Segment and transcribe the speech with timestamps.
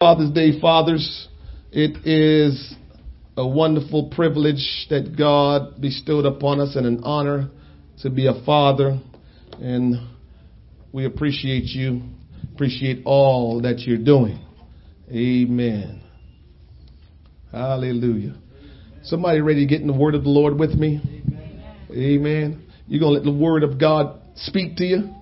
[0.00, 1.26] Father's Day, fathers.
[1.72, 2.76] It is
[3.36, 7.50] a wonderful privilege that God bestowed upon us and an honor
[8.02, 9.00] to be a father.
[9.60, 9.96] And
[10.92, 12.02] we appreciate you,
[12.54, 14.38] appreciate all that you're doing.
[15.10, 16.00] Amen.
[17.50, 18.36] Hallelujah.
[19.02, 21.00] Somebody ready to get in the word of the Lord with me?
[21.02, 21.64] Amen.
[21.90, 22.66] Amen.
[22.86, 25.12] You're going to let the word of God speak to you?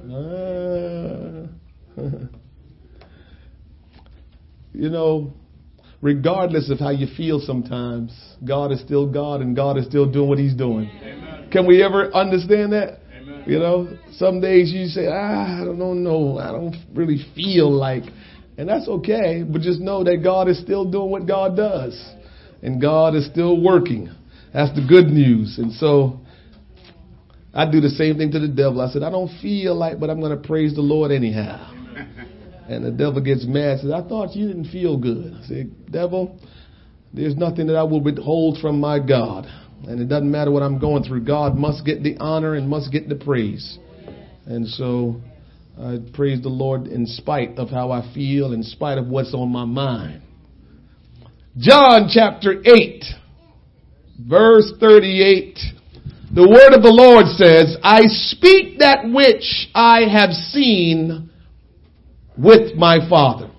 [0.00, 1.60] Amen.
[1.96, 2.38] Uh,
[4.74, 5.32] you know,
[6.02, 8.12] regardless of how you feel sometimes,
[8.46, 10.90] God is still God and God is still doing what he's doing.
[11.02, 11.48] Amen.
[11.50, 12.98] Can we ever understand that?
[13.16, 13.44] Amen.
[13.46, 18.02] You know, some days you say, ah, I don't know, I don't really feel like,
[18.58, 21.98] and that's okay, but just know that God is still doing what God does
[22.62, 24.10] and God is still working.
[24.52, 25.58] That's the good news.
[25.58, 26.20] And so
[27.52, 28.80] I do the same thing to the devil.
[28.80, 31.73] I said, I don't feel like, but I'm going to praise the Lord anyhow.
[32.68, 33.80] And the devil gets mad.
[33.80, 35.34] Says, I thought you didn't feel good.
[35.34, 36.38] I said, devil,
[37.12, 39.46] there's nothing that I will withhold from my God.
[39.86, 41.24] And it doesn't matter what I'm going through.
[41.24, 43.78] God must get the honor and must get the praise.
[44.46, 45.20] And so
[45.78, 49.50] I praise the Lord in spite of how I feel, in spite of what's on
[49.50, 50.22] my mind.
[51.58, 53.04] John chapter 8,
[54.26, 55.58] verse 38.
[56.34, 61.30] The word of the Lord says, I speak that which I have seen
[62.36, 63.50] with my Father.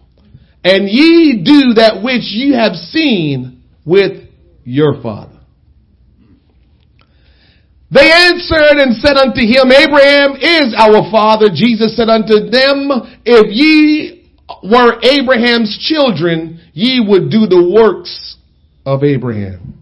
[0.64, 4.30] And ye do that which ye have seen with
[4.64, 5.36] your Father.
[7.92, 11.48] They answered and said unto him, Abraham is our father.
[11.54, 12.90] Jesus said unto them,
[13.24, 14.28] if ye
[14.64, 18.38] were Abraham's children, ye would do the works
[18.86, 19.82] of Abraham.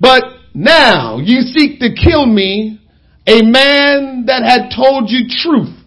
[0.00, 0.24] But
[0.54, 2.80] now you seek to kill me,
[3.26, 5.77] a man that had told you truth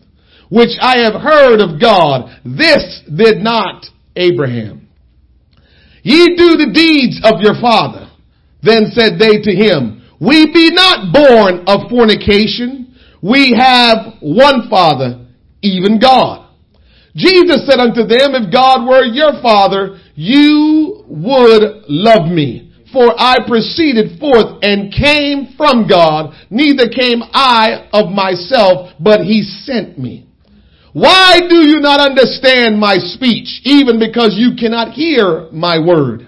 [0.51, 2.29] which I have heard of God.
[2.43, 3.85] This did not
[4.17, 4.89] Abraham.
[6.03, 8.11] Ye do the deeds of your father.
[8.61, 12.95] Then said they to him, we be not born of fornication.
[13.23, 15.25] We have one father,
[15.61, 16.49] even God.
[17.15, 22.73] Jesus said unto them, if God were your father, you would love me.
[22.91, 29.43] For I proceeded forth and came from God, neither came I of myself, but he
[29.43, 30.27] sent me.
[30.93, 36.27] Why do you not understand my speech, even because you cannot hear my word?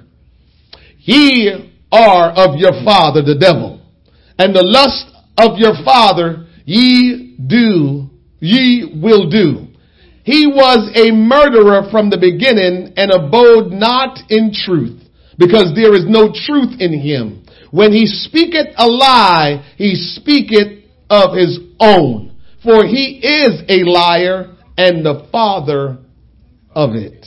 [1.00, 3.82] Ye are of your father the devil,
[4.40, 5.06] and the lust
[5.38, 8.10] of your father ye do,
[8.40, 9.68] ye will do.
[10.24, 15.04] He was a murderer from the beginning and abode not in truth,
[15.38, 17.44] because there is no truth in him.
[17.72, 24.53] When he speaketh a lie, he speaketh of his own, for he is a liar
[24.78, 25.98] and the father
[26.74, 27.26] of it.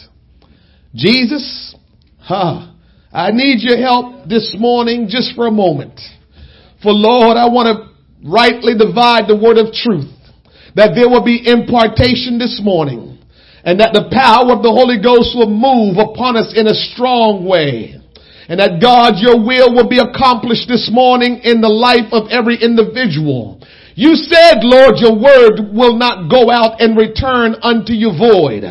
[0.94, 1.74] Jesus,
[2.18, 2.72] huh,
[3.12, 6.00] I need your help this morning just for a moment.
[6.82, 10.12] For Lord, I want to rightly divide the word of truth.
[10.74, 13.18] That there will be impartation this morning.
[13.64, 17.48] And that the power of the Holy Ghost will move upon us in a strong
[17.48, 17.96] way.
[18.48, 22.62] And that God, your will will be accomplished this morning in the life of every
[22.62, 23.58] individual.
[23.96, 28.62] You said, Lord, your word will not go out and return unto you void.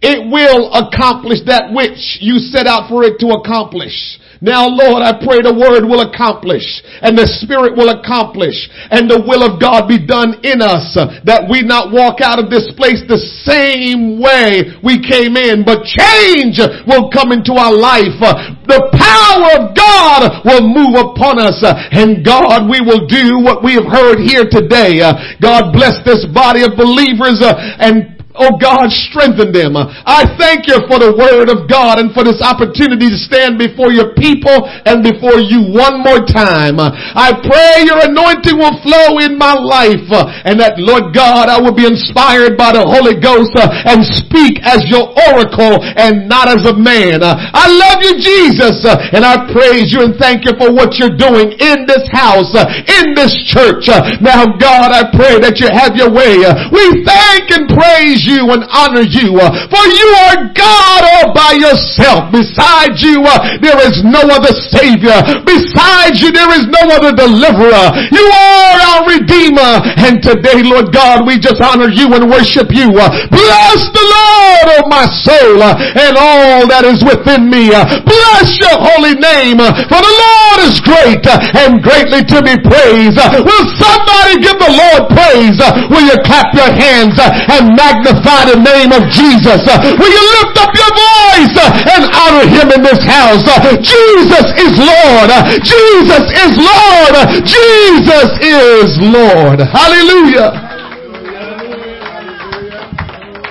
[0.00, 4.16] It will accomplish that which you set out for it to accomplish.
[4.40, 6.64] Now, Lord, I pray the word will accomplish
[7.04, 8.56] and the spirit will accomplish
[8.88, 10.96] and the will of God be done in us
[11.28, 15.84] that we not walk out of this place the same way we came in, but
[15.84, 16.56] change
[16.88, 18.16] will come into our life.
[18.64, 23.62] The power of God will move upon us uh, and God, we will do what
[23.64, 25.00] we have heard here today.
[25.40, 29.74] God bless this body of believers and Oh God, strengthen them.
[29.74, 33.90] I thank you for the word of God and for this opportunity to stand before
[33.90, 36.78] your people and before you one more time.
[36.78, 40.06] I pray your anointing will flow in my life
[40.46, 44.86] and that Lord God, I will be inspired by the Holy Ghost and speak as
[44.86, 47.26] your oracle and not as a man.
[47.26, 51.50] I love you Jesus and I praise you and thank you for what you're doing
[51.58, 53.90] in this house, in this church.
[54.22, 56.46] Now God, I pray that you have your way.
[56.70, 59.36] We thank and praise you you and honor you.
[59.36, 62.32] Uh, for you are God all by yourself.
[62.32, 65.18] Besides you, uh, there is no other Savior.
[65.44, 67.86] Besides you, there is no other deliverer.
[68.08, 69.84] You are our Redeemer.
[70.00, 72.94] And today, Lord God, we just honor you and worship you.
[72.96, 77.74] Uh, bless the Lord, oh my soul, uh, and all that is within me.
[77.74, 79.60] Uh, bless your holy name.
[79.60, 83.18] Uh, for the Lord is great and greatly to be praised.
[83.18, 85.58] Will somebody give the Lord praise?
[85.90, 89.62] Will you clap your hands and magnify the name of Jesus?
[89.62, 91.54] Will you lift up your voice
[91.94, 93.44] and honor him in this house?
[93.78, 95.30] Jesus is Lord.
[95.62, 97.14] Jesus is Lord.
[97.46, 99.58] Jesus is Lord.
[99.62, 100.70] Hallelujah.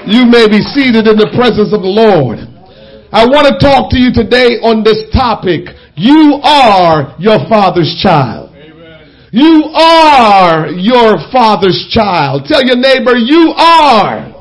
[0.08, 2.40] You may be seated in the presence of the Lord.
[3.12, 5.70] I want to talk to you today on this topic.
[5.96, 8.50] You are your father's child.
[9.32, 12.46] You are your father's child.
[12.48, 14.39] Tell your neighbor, you are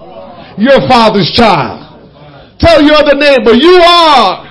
[0.58, 1.84] your father's child.
[2.58, 4.47] Tell your other neighbor, you are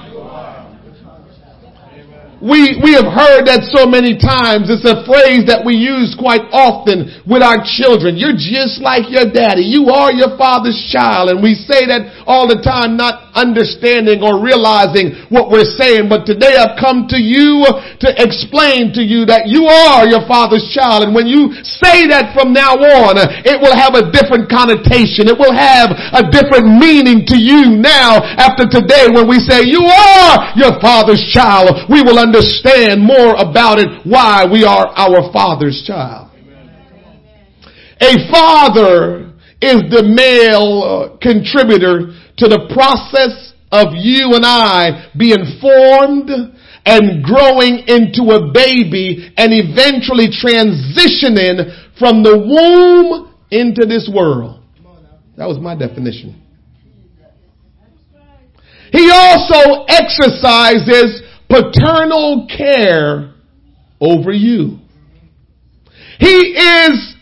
[2.47, 4.71] we, we have heard that so many times.
[4.71, 8.15] It's a phrase that we use quite often with our children.
[8.15, 9.67] You're just like your daddy.
[9.67, 11.27] You are your father's child.
[11.27, 16.07] And we say that all the time, not understanding or realizing what we're saying.
[16.07, 17.67] But today I've come to you
[17.99, 21.03] to explain to you that you are your father's child.
[21.03, 25.27] And when you say that from now on, it will have a different connotation.
[25.27, 29.83] It will have a different meaning to you now after today when we say you
[29.83, 31.91] are your father's child.
[31.91, 32.36] We will understand
[32.99, 36.31] more about it why we are our father's child.
[37.99, 45.59] A father is the male uh, contributor to the process of you and I being
[45.59, 46.29] formed
[46.85, 54.63] and growing into a baby and eventually transitioning from the womb into this world.
[55.35, 56.43] That was my definition.
[58.91, 63.33] He also exercises paternal care
[63.99, 64.79] over you.
[66.19, 67.15] He is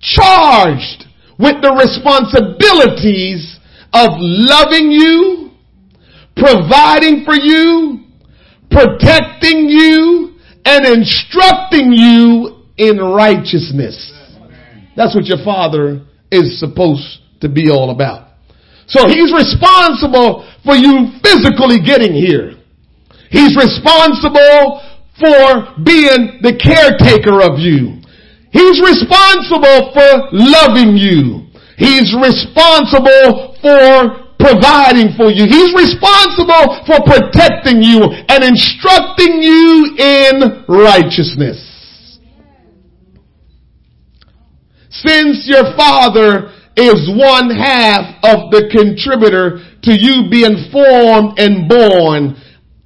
[0.00, 1.04] charged
[1.38, 3.58] with the responsibilities
[3.92, 5.50] of loving you,
[6.36, 8.04] providing for you,
[8.70, 14.12] protecting you, and instructing you in righteousness.
[14.96, 18.30] That's what your father is supposed to be all about.
[18.86, 22.61] So he's responsible for you physically getting here.
[23.32, 24.84] He's responsible
[25.16, 27.96] for being the caretaker of you.
[28.52, 31.48] He's responsible for loving you.
[31.80, 35.48] He's responsible for providing for you.
[35.48, 41.72] He's responsible for protecting you and instructing you in righteousness.
[44.90, 52.36] Since your father is one half of the contributor to you being formed and born,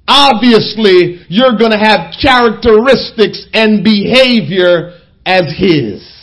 [0.07, 6.17] obviously you're going to have characteristics and behavior as his.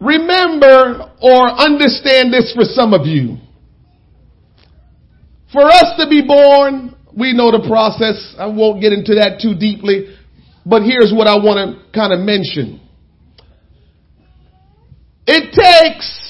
[0.00, 3.36] Remember or understand this for some of you.
[5.52, 8.34] For us to be born, we know the process.
[8.38, 10.16] I won't get into that too deeply,
[10.64, 12.80] but here's what I want to kind of mention.
[15.26, 16.29] It takes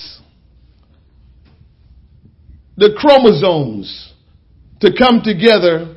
[2.81, 4.15] the chromosomes
[4.81, 5.97] to come together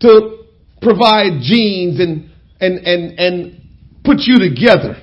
[0.00, 0.44] to
[0.80, 2.30] provide genes and,
[2.60, 3.60] and, and, and
[4.02, 4.96] put you together.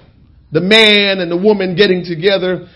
[0.51, 2.67] The man and the woman getting together.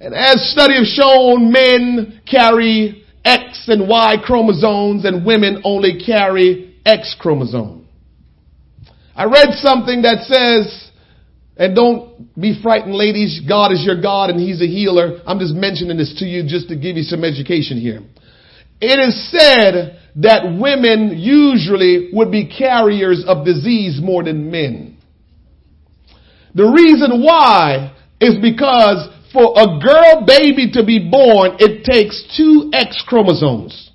[0.00, 6.78] And as study have shown, men carry X and Y chromosomes and women only carry
[6.86, 7.88] X chromosome.
[9.16, 10.83] I read something that says
[11.56, 13.40] and don't be frightened, ladies.
[13.46, 15.20] God is your God and He's a healer.
[15.26, 18.02] I'm just mentioning this to you just to give you some education here.
[18.80, 24.98] It is said that women usually would be carriers of disease more than men.
[26.54, 32.70] The reason why is because for a girl baby to be born, it takes two
[32.72, 33.90] X chromosomes.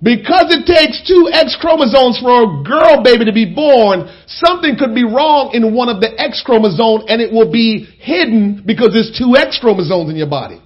[0.00, 4.94] Because it takes two X chromosomes for a girl baby to be born, something could
[4.94, 9.10] be wrong in one of the X chromosomes and it will be hidden because there's
[9.18, 10.62] two X chromosomes in your body.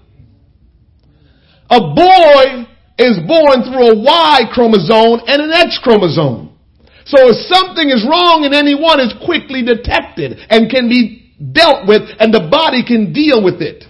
[1.70, 6.52] A boy is born through a Y chromosome and an X chromosome.
[7.06, 11.88] So if something is wrong in any one, it's quickly detected and can be dealt
[11.88, 13.84] with and the body can deal with it.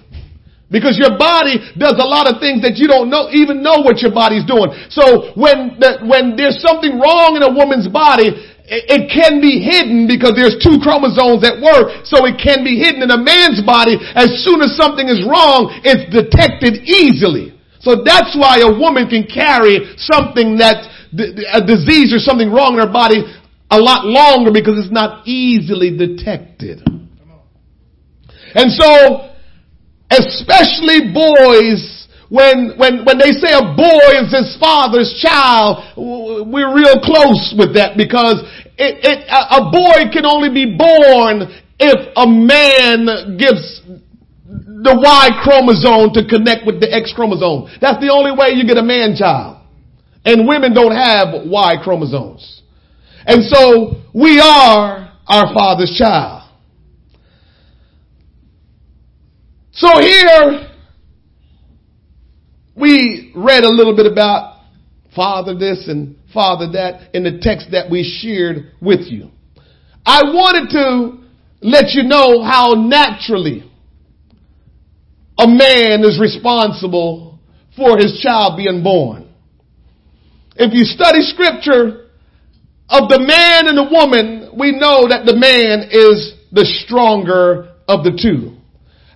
[0.72, 4.00] Because your body does a lot of things that you don't know, even know what
[4.00, 4.72] your body's doing.
[4.88, 8.32] So when the, when there's something wrong in a woman's body,
[8.64, 12.80] it, it can be hidden because there's two chromosomes at work, so it can be
[12.80, 14.00] hidden in a man's body.
[14.16, 17.52] As soon as something is wrong, it's detected easily.
[17.84, 20.88] So that's why a woman can carry something that
[21.52, 23.20] a disease or something wrong in her body
[23.68, 26.80] a lot longer because it's not easily detected.
[28.54, 29.31] And so
[30.12, 37.00] especially boys, when, when, when they say a boy is his father's child, we're real
[37.00, 38.40] close with that because
[38.76, 43.82] it, it, a boy can only be born if a man gives
[44.82, 47.70] the Y chromosome to connect with the X chromosome.
[47.80, 49.60] That's the only way you get a man child.
[50.24, 52.62] And women don't have Y chromosomes.
[53.26, 56.41] And so we are our father's child.
[59.74, 60.68] So here
[62.76, 64.60] we read a little bit about
[65.16, 69.30] father this and father that in the text that we shared with you.
[70.04, 71.26] I wanted to
[71.62, 73.70] let you know how naturally
[75.38, 77.38] a man is responsible
[77.74, 79.32] for his child being born.
[80.56, 82.10] If you study scripture
[82.90, 88.04] of the man and the woman, we know that the man is the stronger of
[88.04, 88.58] the two.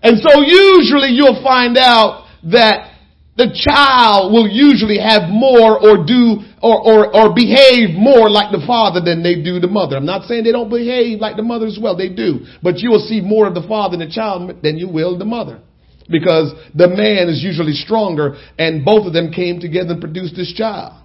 [0.07, 2.95] And so usually you'll find out that
[3.37, 8.63] the child will usually have more or do or, or, or behave more like the
[8.67, 9.97] father than they do the mother.
[9.97, 11.97] I'm not saying they don't behave like the mother as well.
[11.97, 12.47] They do.
[12.63, 15.25] But you will see more of the father in the child than you will the
[15.25, 15.61] mother
[16.09, 20.55] because the man is usually stronger and both of them came together and produced this
[20.55, 21.03] child.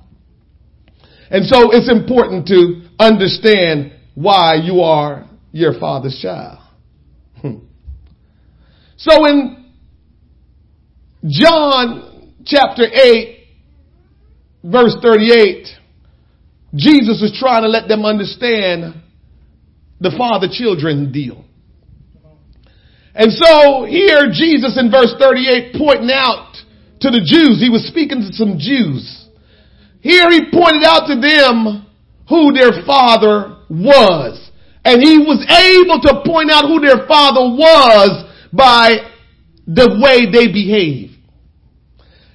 [1.32, 6.61] And so it's important to understand why you are your father's child.
[9.02, 9.66] So in
[11.28, 13.48] John chapter 8
[14.64, 15.66] verse 38,
[16.76, 19.02] Jesus is trying to let them understand
[20.00, 21.44] the father children deal.
[23.16, 26.54] And so here Jesus in verse 38 pointing out
[27.02, 29.30] to the Jews, he was speaking to some Jews.
[30.02, 31.88] Here he pointed out to them
[32.30, 34.52] who their father was.
[34.86, 38.98] And he was able to point out who their father was by
[39.68, 41.12] the way they behave.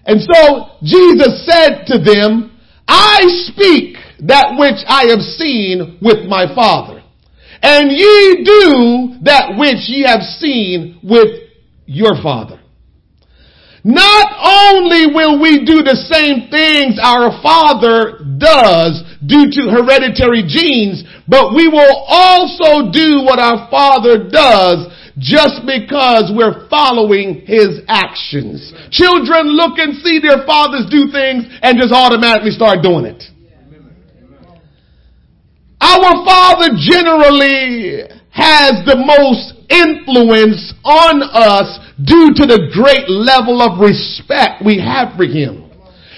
[0.04, 2.56] And so Jesus said to them,
[2.87, 3.20] I
[3.50, 6.96] speak that which I have seen with my father
[7.62, 11.50] and ye do that which ye have seen with
[11.87, 12.61] your father.
[13.82, 21.06] Not only will we do the same things our father does due to hereditary genes,
[21.28, 28.73] but we will also do what our father does just because we're following his actions.
[28.90, 33.23] Children look and see their fathers do things and just automatically start doing it.
[35.80, 43.80] Our Father generally has the most influence on us due to the great level of
[43.80, 45.64] respect we have for Him.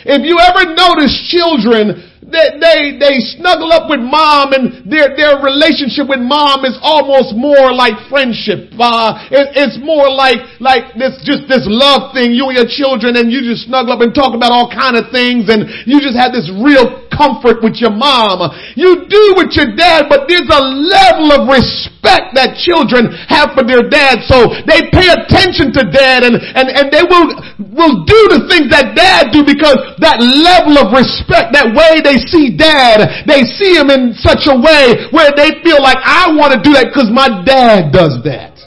[0.05, 5.39] If you ever notice children they, they, they snuggle up with mom and their, their
[5.39, 8.75] relationship with mom is almost more like friendship.
[8.75, 13.17] Uh, it, it's more like, like this, just this love thing, you and your children
[13.17, 16.19] and you just snuggle up and talk about all kind of things and you just
[16.19, 18.51] have this real comfort with your mom.
[18.75, 23.65] You do with your dad, but there's a level of respect that children have for
[23.65, 24.23] their dad.
[24.27, 27.29] So they pay attention to dad and, and, and they will,
[27.59, 32.19] will do the things that dad do because that level of respect, that way they
[32.29, 36.55] see dad, they see him in such a way where they feel like I want
[36.55, 38.58] to do that because my dad does that.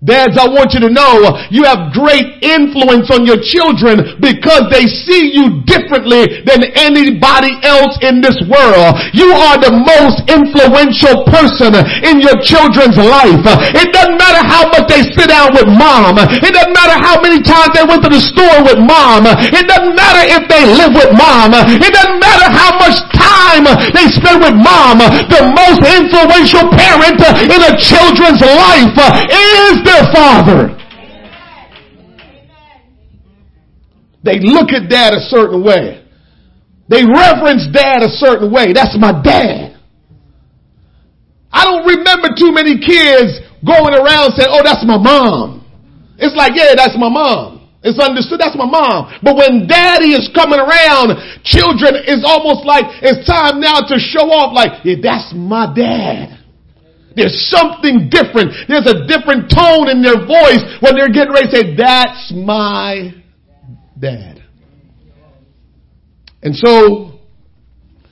[0.00, 4.64] Dads, I want you to know uh, you have great influence on your children because
[4.72, 8.96] they see you differently than anybody else in this world.
[9.12, 13.44] You are the most influential person in your children's life.
[13.76, 16.16] It doesn't matter how much they sit down with mom.
[16.16, 19.28] It doesn't matter how many times they went to the store with mom.
[19.28, 21.52] It doesn't matter if they live with mom.
[21.76, 25.04] It doesn't matter how much time they spend with mom.
[25.28, 27.20] The most influential parent
[27.52, 28.96] in a children's life
[29.28, 30.76] is their father.
[34.22, 36.06] They look at dad a certain way.
[36.88, 38.72] They reverence dad a certain way.
[38.72, 39.78] That's my dad.
[41.52, 45.66] I don't remember too many kids going around saying, oh, that's my mom.
[46.18, 47.68] It's like, yeah, that's my mom.
[47.82, 49.18] It's understood that's my mom.
[49.22, 54.28] But when daddy is coming around, children is almost like it's time now to show
[54.28, 56.39] off like, yeah, that's my dad.
[57.16, 58.52] There's something different.
[58.68, 63.12] There's a different tone in their voice when they're getting ready to say, that's my
[63.98, 64.42] dad.
[66.42, 67.20] And so,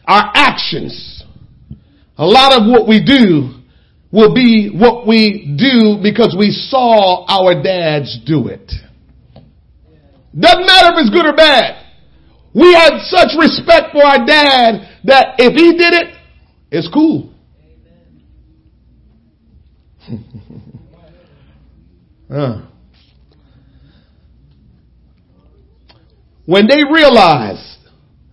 [0.07, 1.23] our actions,
[2.17, 3.55] a lot of what we do
[4.11, 8.73] will be what we do because we saw our dads do it.
[10.38, 11.87] Doesn't matter if it's good or bad.
[12.55, 16.14] We had such respect for our dad that if he did it,
[16.71, 17.33] it's cool.
[22.30, 22.62] uh.
[26.46, 27.76] When they realized,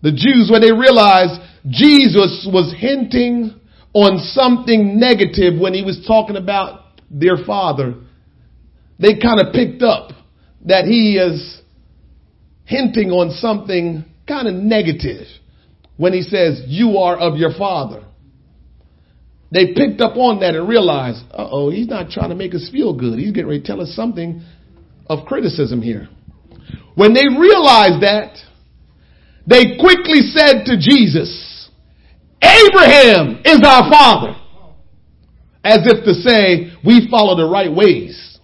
[0.01, 3.60] the Jews, when they realized Jesus was hinting
[3.94, 7.96] on something negative when he was talking about their father.
[9.00, 10.12] They kind of picked up
[10.65, 11.62] that he is
[12.65, 15.27] hinting on something kind of negative
[15.98, 18.05] when he says, you are of your father.
[19.56, 22.68] They picked up on that and realized, uh oh, he's not trying to make us
[22.70, 23.18] feel good.
[23.18, 24.44] He's getting ready to tell us something
[25.08, 26.10] of criticism here.
[26.96, 28.36] When they realized that,
[29.48, 31.70] they quickly said to Jesus,
[32.44, 34.36] Abraham is our father.
[35.64, 38.38] As if to say, we follow the right ways.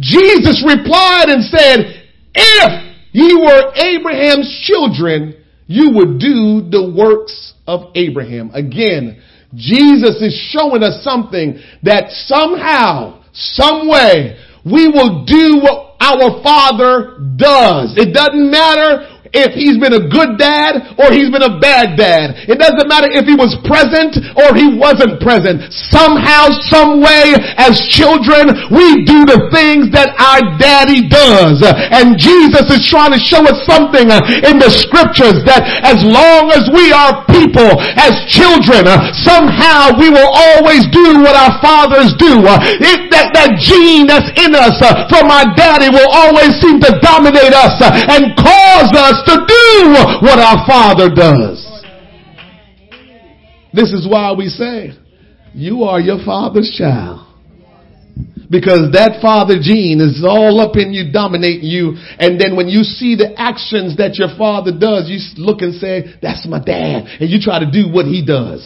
[0.00, 2.04] Jesus replied and said,
[2.34, 8.50] if ye were Abraham's children, you would do the works of Abraham.
[8.52, 9.22] Again,
[9.54, 17.18] Jesus is showing us something that somehow, some way, we will do what our Father
[17.36, 17.94] does.
[17.96, 22.36] It doesn't matter if he's been a good dad or he's been a bad dad.
[22.44, 25.72] It doesn't matter if he was present or he wasn't present.
[25.72, 31.64] Somehow, some way, as children, we do the things that our daddy does.
[31.64, 34.12] And Jesus is trying to show us something
[34.44, 38.84] in the scriptures that as long as we are people, as children,
[39.16, 42.44] somehow we will always do what our fathers do.
[42.84, 44.76] It, that, that gene that's in us
[45.08, 50.38] from our daddy will always seem to dominate us and cause us to do what
[50.38, 51.68] our Father does.
[53.72, 54.92] This is why we say,
[55.54, 57.28] you are your Father's child.
[58.50, 61.96] Because that father gene is all up in you, dominating you.
[62.18, 66.14] And then when you see the actions that your father does, you look and say,
[66.20, 67.06] that's my dad.
[67.18, 68.60] And you try to do what he does.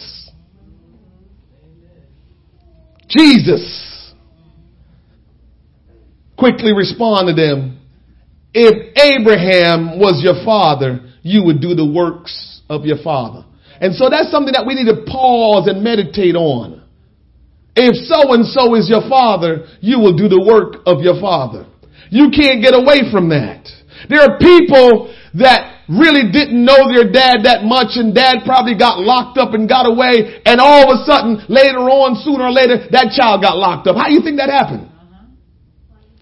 [3.07, 4.13] Jesus
[6.37, 7.76] quickly responded to them
[8.57, 13.45] if Abraham was your father, you would do the works of your father.
[13.77, 16.81] And so that's something that we need to pause and meditate on.
[17.77, 21.69] If so and so is your father, you will do the work of your father.
[22.09, 23.69] You can't get away from that.
[24.09, 28.97] There are people that really didn't know their dad that much and dad probably got
[28.97, 32.89] locked up and got away and all of a sudden later on, sooner or later,
[32.89, 34.01] that child got locked up.
[34.01, 34.89] How do you think that happened?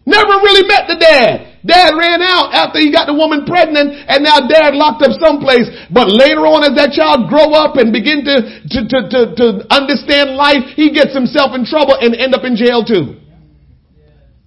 [0.03, 1.54] Never really met the dad.
[1.65, 5.65] Dad ran out after he got the woman pregnant and now dad locked up someplace.
[5.89, 8.37] But later on as that child grow up and begin to,
[8.69, 12.55] to, to, to, to understand life, he gets himself in trouble and end up in
[12.55, 13.17] jail too.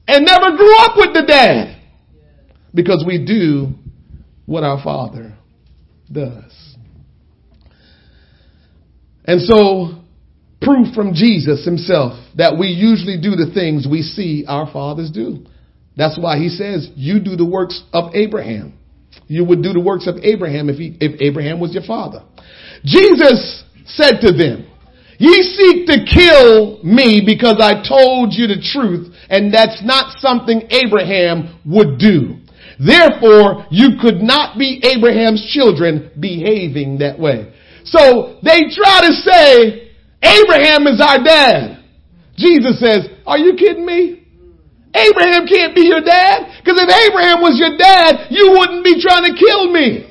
[0.07, 1.76] And never grew up with the dad.
[2.72, 3.74] Because we do
[4.46, 5.35] what our father
[6.11, 6.76] does.
[9.24, 9.98] And so,
[10.62, 15.44] proof from Jesus himself that we usually do the things we see our fathers do.
[15.99, 18.79] That's why he says, you do the works of Abraham.
[19.27, 22.23] You would do the works of Abraham if, he, if Abraham was your father.
[22.85, 24.65] Jesus said to them,
[25.19, 30.63] Ye seek to kill me because I told you the truth, and that's not something
[30.71, 32.37] Abraham would do.
[32.79, 37.53] Therefore, you could not be Abraham's children behaving that way.
[37.83, 39.91] So they try to say,
[40.23, 41.83] Abraham is our dad.
[42.37, 44.28] Jesus says, are you kidding me?
[44.94, 46.62] Abraham can't be your dad.
[46.64, 50.09] Because if Abraham was your dad, you wouldn't be trying to kill me.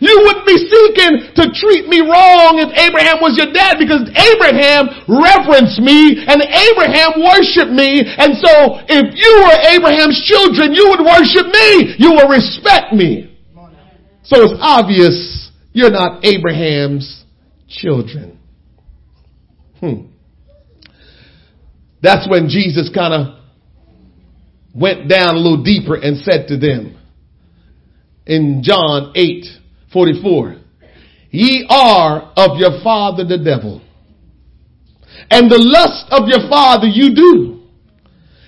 [0.00, 4.94] You wouldn't be seeking to treat me wrong if Abraham was your dad because Abraham
[5.10, 8.06] reverenced me and Abraham worshiped me.
[8.06, 11.98] And so if you were Abraham's children, you would worship me.
[11.98, 13.34] You would respect me.
[14.22, 17.24] So it's obvious you're not Abraham's
[17.68, 18.38] children.
[19.80, 20.14] Hmm.
[22.02, 23.37] That's when Jesus kind of
[24.78, 26.96] went down a little deeper and said to them
[28.26, 29.44] in John 8,
[29.92, 30.56] 44,
[31.30, 33.82] ye are of your father the devil
[35.30, 37.60] and the lust of your father you do.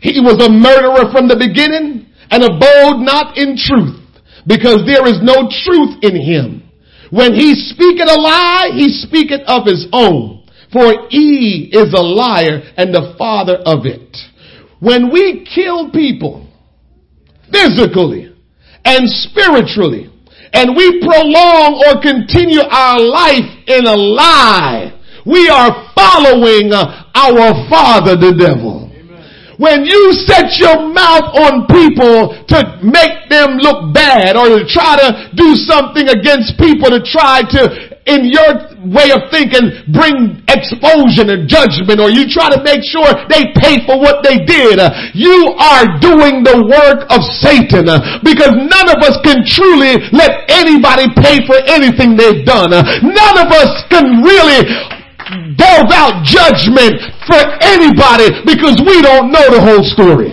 [0.01, 4.01] He was a murderer from the beginning and abode not in truth
[4.47, 6.63] because there is no truth in him.
[7.11, 10.41] When he speaketh a lie, he speaketh of his own
[10.73, 14.17] for he is a liar and the father of it.
[14.81, 16.47] When we kill people
[17.53, 18.35] physically
[18.85, 20.11] and spiritually
[20.53, 27.69] and we prolong or continue our life in a lie, we are following uh, our
[27.69, 28.89] father, the devil.
[29.59, 34.97] When you set your mouth on people to make them look bad or to try
[34.97, 41.29] to do something against people to try to in your way of thinking bring expulsion
[41.29, 44.81] and judgment or you try to make sure they pay for what they did.
[45.13, 47.87] You are doing the work of Satan
[48.25, 52.73] because none of us can truly let anybody pay for anything they've done.
[52.73, 54.65] None of us can really
[55.61, 60.33] delve out judgment for anybody because we don't know the whole story.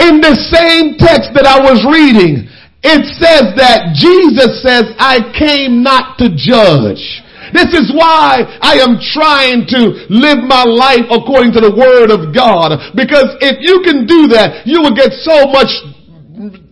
[0.00, 2.48] In the same text that I was reading,
[2.82, 7.02] it says that Jesus says, I came not to judge.
[7.52, 12.32] This is why I am trying to live my life according to the word of
[12.32, 12.94] God.
[12.94, 15.68] Because if you can do that, you will get so much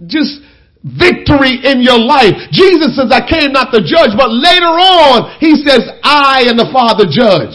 [0.07, 0.41] just
[0.81, 2.33] victory in your life.
[2.55, 6.71] Jesus says, I came not to judge, but later on, he says, I and the
[6.73, 7.53] Father judge.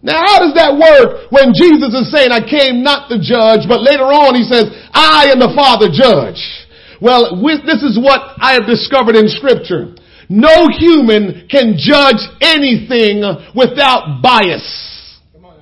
[0.00, 3.82] Now how does that work when Jesus is saying, I came not to judge, but
[3.82, 6.38] later on he says, I and the Father judge?
[7.00, 9.94] Well, this is what I have discovered in scripture.
[10.28, 13.22] No human can judge anything
[13.54, 15.20] without bias.
[15.40, 15.52] Oh.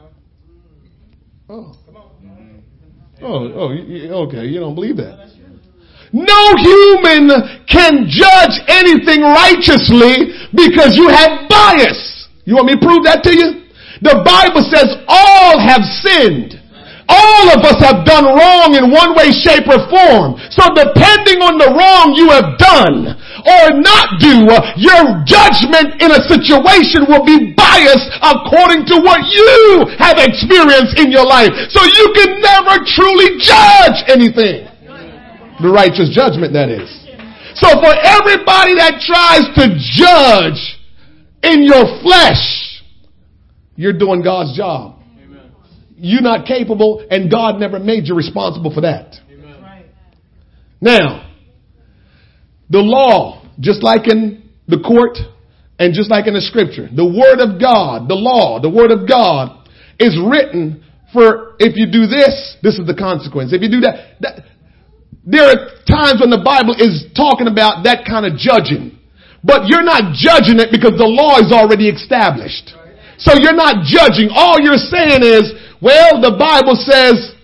[1.49, 1.75] oh.
[3.23, 4.47] Oh, oh, okay.
[4.47, 5.31] You don't believe that.
[6.13, 7.27] No human
[7.67, 12.29] can judge anything righteously because you have bias.
[12.45, 13.67] You want me to prove that to you?
[14.01, 16.61] The Bible says all have sinned
[17.09, 20.41] all of us have done wrong in one way, shape, or form.
[20.49, 23.13] So depending on the wrong you have done
[23.45, 24.49] or not do,
[24.81, 31.13] your judgment in a situation will be biased according to what you have experienced in
[31.13, 31.53] your life.
[31.69, 34.65] So you can never truly judge anything.
[35.61, 36.89] The righteous judgment, that is.
[37.55, 40.81] So for everybody that tries to judge
[41.45, 42.83] in your flesh,
[43.77, 44.94] you're doing God's job
[45.97, 49.17] you're not capable and God never made you responsible for that.
[49.31, 49.91] Amen.
[50.81, 51.31] Now,
[52.71, 55.19] the law, just like in the court
[55.79, 59.09] and just like in the scripture, the word of God, the law, the word of
[59.09, 63.55] God is written for if you do this, this is the consequence.
[63.55, 64.35] If you do that, that
[65.23, 68.99] there are times when the Bible is talking about that kind of judging.
[69.47, 72.75] But you're not judging it because the law is already established.
[73.23, 74.29] So you're not judging.
[74.35, 75.55] All you're saying is,
[75.85, 77.37] well, the Bible says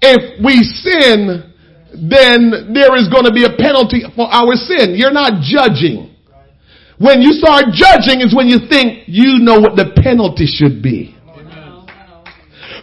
[0.00, 1.52] if we sin,
[1.92, 4.96] then there is going to be a penalty for our sin.
[4.96, 6.16] You're not judging.
[6.96, 11.14] When you start judging is when you think you know what the penalty should be.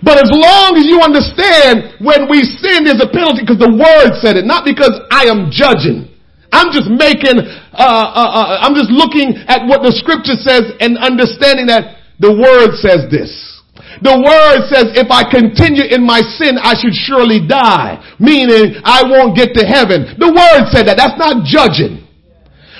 [0.03, 4.21] But as long as you understand when we sin there's a penalty because the word
[4.21, 6.13] said it, not because I am judging.
[6.53, 10.95] I'm just making, uh, uh, uh, I'm just looking at what the scripture says and
[11.01, 13.54] understanding that the word says this.
[14.01, 17.99] The word says if I continue in my sin, I should surely die.
[18.19, 20.15] Meaning I won't get to heaven.
[20.19, 20.97] The word said that.
[20.97, 22.04] That's not judging.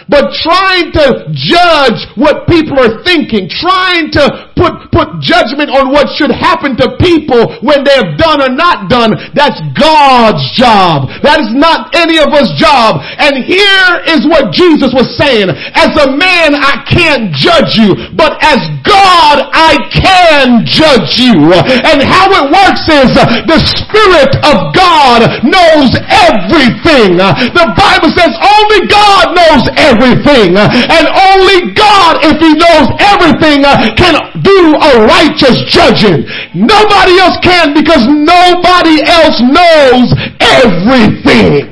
[0.06, 6.13] But trying to judge what people are thinking, trying to put, put judgment on what
[6.13, 11.10] should happen to people when they have done or not done, that's God's job.
[11.26, 13.02] That is not any of us job.
[13.18, 15.50] And here is what Jesus was saying.
[15.74, 21.50] As a man, I can't judge you, but as God, I can judge you.
[21.50, 27.18] And how it works is uh, the Spirit of God knows everything.
[27.18, 30.60] Uh, the Bible says only God knows everything everything.
[30.60, 36.28] Uh, and only God, if He knows everything, uh, can do a righteous judging.
[36.54, 40.12] Nobody else can because nobody else knows
[40.44, 41.72] everything.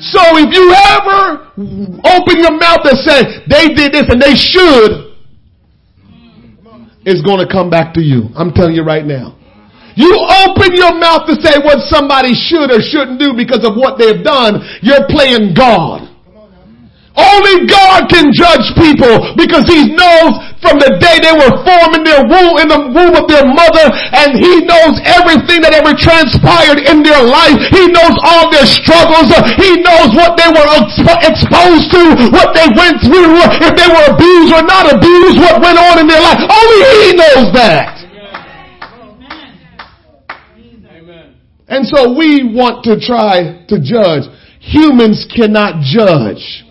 [0.00, 1.52] So if you ever
[2.06, 5.08] open your mouth and say, they did this and they should,
[7.04, 8.28] it's going to come back to you.
[8.36, 9.37] I'm telling you right now.
[9.98, 10.14] You
[10.46, 14.22] open your mouth to say what somebody should or shouldn't do because of what they've
[14.22, 16.06] done, you're playing God.
[17.18, 22.06] Only God can judge people because He knows from the day they were formed in
[22.06, 26.78] their womb, in the womb of their mother, and He knows everything that ever transpired
[26.78, 27.58] in their life.
[27.74, 29.34] He knows all their struggles.
[29.58, 30.68] He knows what they were
[31.26, 33.34] exposed to, what they went through,
[33.66, 36.38] if they were abused or not abused, what went on in their life.
[36.38, 37.97] Only He knows that.
[41.68, 44.24] And so we want to try to judge.
[44.60, 46.64] Humans cannot judge.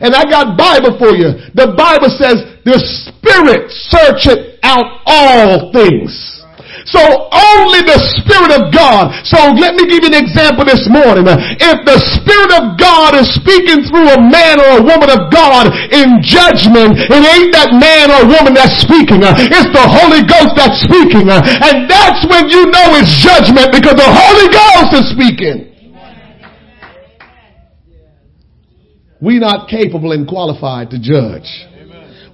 [0.00, 1.38] And I got Bible for you.
[1.54, 6.41] The Bible says the Spirit searcheth out all things.
[6.88, 9.12] So only the Spirit of God.
[9.26, 11.26] So let me give you an example this morning.
[11.28, 15.70] If the Spirit of God is speaking through a man or a woman of God
[15.90, 19.22] in judgment, it ain't that man or woman that's speaking.
[19.22, 21.30] It's the Holy Ghost that's speaking.
[21.30, 25.72] And that's when you know it's judgment because the Holy Ghost is speaking.
[29.22, 31.46] we're not capable and qualified to judge.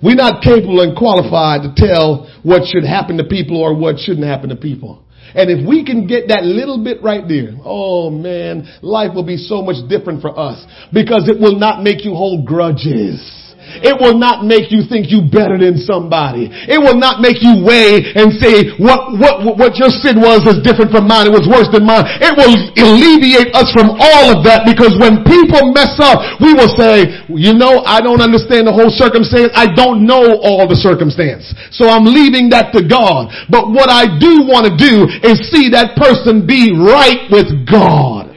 [0.02, 4.26] We're not capable and qualified to tell what should happen to people or what shouldn't
[4.26, 5.04] happen to people.
[5.34, 9.36] And if we can get that little bit right there, oh man, life will be
[9.36, 13.47] so much different for us because it will not make you hold grudges.
[13.82, 16.50] It will not make you think you better than somebody.
[16.50, 20.60] It will not make you weigh and say what, what, what your sin was is
[20.62, 21.30] different from mine.
[21.30, 22.06] It was worse than mine.
[22.20, 26.70] It will alleviate us from all of that because when people mess up, we will
[26.74, 29.50] say, you know, I don't understand the whole circumstance.
[29.54, 31.50] I don't know all the circumstance.
[31.70, 33.30] So I'm leaving that to God.
[33.50, 38.34] But what I do want to do is see that person be right with God.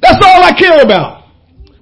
[0.00, 1.15] That's all I care about.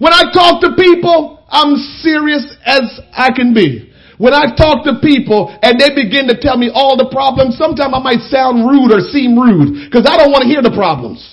[0.05, 3.91] When I talk to people, I'm serious as I can be.
[4.19, 7.95] When I talk to people and they begin to tell me all the problems, sometimes
[7.97, 11.25] I might sound rude or seem rude because I don't want to hear the problems.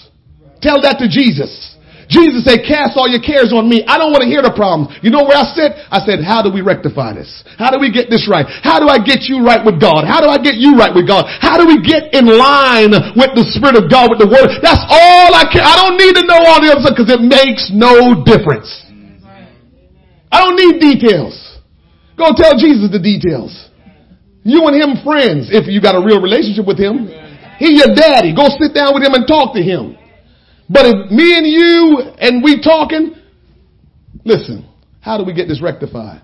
[0.62, 1.71] Tell that to Jesus.
[2.12, 3.88] Jesus said, cast all your cares on me.
[3.88, 5.00] I don't want to hear the problems.
[5.00, 5.88] You know where I said?
[5.88, 7.32] I said, how do we rectify this?
[7.56, 8.43] How do we get this right?
[8.43, 10.04] How do I get you right with God?
[10.04, 11.24] How do I get you right with God?
[11.39, 14.52] How do we get in line with the Spirit of God, with the Word?
[14.60, 15.63] That's all I care.
[15.63, 18.67] I don't need to know all the other stuff because it makes no difference.
[20.28, 21.39] I don't need details.
[22.19, 23.56] Go tell Jesus the details.
[24.43, 27.08] You and him friends if you got a real relationship with him.
[27.56, 28.36] He your daddy.
[28.36, 29.95] Go sit down with him and talk to him.
[30.72, 33.16] But if me and you and we talking,
[34.24, 34.70] listen,
[35.02, 36.22] how do we get this rectified?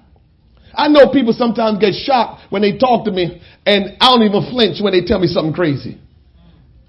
[0.74, 4.50] I know people sometimes get shocked when they talk to me and I don't even
[4.50, 6.00] flinch when they tell me something crazy.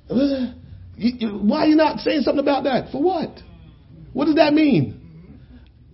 [0.08, 2.92] Why are you not saying something about that?
[2.92, 3.40] For what?
[4.12, 4.94] What does that mean?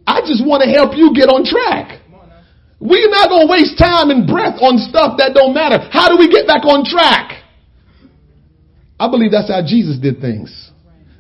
[0.07, 2.01] I just want to help you get on track.
[2.79, 5.79] We're not going to waste time and breath on stuff that don't matter.
[5.91, 7.41] How do we get back on track?
[9.01, 10.73] I believe that's how Jesus did things.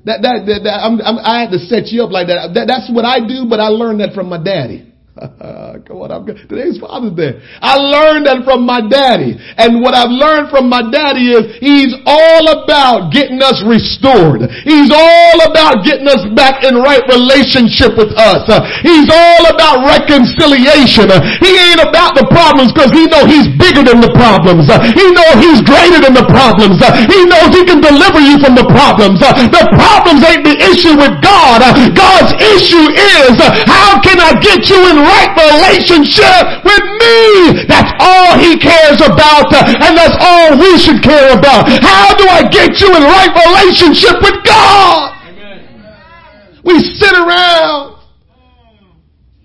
[0.05, 2.53] That, that, that, that I'm, I'm, i had to set you up like that.
[2.55, 2.67] that.
[2.69, 4.93] That's what I do, but I learned that from my daddy.
[5.87, 6.43] Come on, I'm good.
[6.51, 7.39] Today's Father's Day.
[7.63, 9.39] I learned that from my daddy.
[9.55, 14.43] And what I've learned from my daddy is he's all about getting us restored.
[14.67, 18.43] He's all about getting us back in right relationship with us.
[18.83, 21.07] He's all about reconciliation.
[21.39, 24.67] He ain't about the problems because he know he's bigger than the problems.
[24.67, 26.83] He know he's greater than the problems.
[27.07, 29.23] He knows he can deliver you from the problems.
[29.23, 31.63] The problems ain't the issue with God.
[31.95, 32.91] God's issue
[33.23, 33.39] is
[33.71, 37.69] how can I get you in right relationship with me.
[37.69, 41.69] That's all he cares about and that's all we should care about.
[41.85, 45.13] How do I get you in right relationship with God?
[45.29, 46.65] Amen.
[46.65, 48.01] We sit around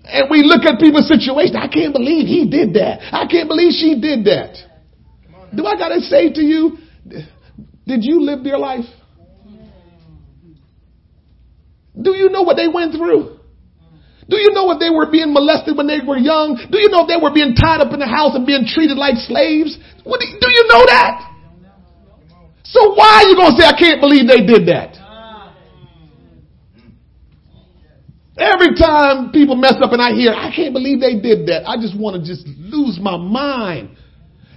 [0.04, 1.56] and we look at people's situation.
[1.56, 3.00] I can't believe he did that.
[3.12, 4.56] I can't believe she did that.
[5.54, 6.78] Do I gotta say to you,
[7.86, 8.86] did you live their life?
[12.00, 13.39] Do you know what they went through?
[14.30, 16.54] Do you know if they were being molested when they were young?
[16.70, 18.96] Do you know if they were being tied up in the house and being treated
[18.96, 19.74] like slaves?
[19.74, 21.26] Do you, do you know that?
[22.62, 24.94] So why are you going to say, I can't believe they did that?
[28.38, 31.76] Every time people mess up and I hear, I can't believe they did that, I
[31.76, 33.98] just want to just lose my mind.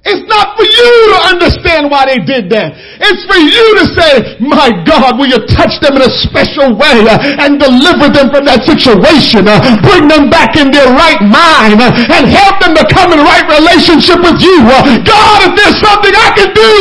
[0.04, 2.76] It's not for you to understand why they did that.
[3.00, 7.08] It's for you to say, my God, will you touch them in a special way
[7.08, 11.80] uh, and deliver them from that situation, uh, bring them back in their right mind
[11.80, 11.88] uh,
[12.20, 14.68] and help them to come in right relationship with you.
[15.08, 16.72] God, if there's something I can do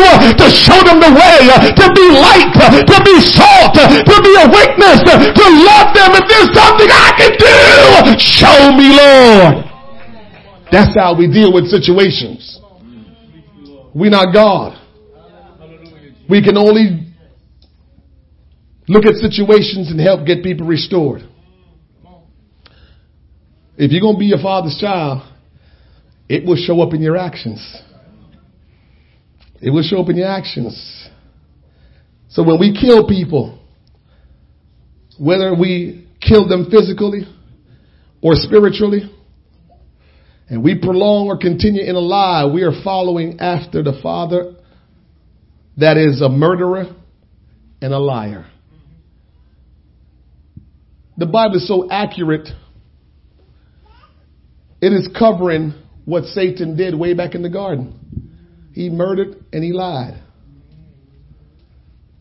[0.43, 1.47] to show them the way,
[1.79, 6.51] to be light, to be salt, to be a witness, to love them, if there's
[6.51, 7.55] something I can do,
[8.19, 9.63] show me, Lord.
[10.75, 12.62] That's how we deal with situations.
[13.95, 14.79] We're not God.
[16.29, 17.13] We can only
[18.89, 21.23] look at situations and help get people restored.
[23.77, 25.23] If you're going to be your father's child,
[26.29, 27.61] it will show up in your actions.
[29.61, 31.09] It will show up in your actions.
[32.29, 33.59] So when we kill people,
[35.19, 37.23] whether we kill them physically
[38.23, 39.03] or spiritually,
[40.49, 44.55] and we prolong or continue in a lie, we are following after the father
[45.77, 46.95] that is a murderer
[47.81, 48.47] and a liar.
[51.17, 52.49] The Bible is so accurate.
[54.81, 55.75] It is covering
[56.05, 58.71] what Satan did way back in the garden.
[58.73, 60.21] He murdered and he lied.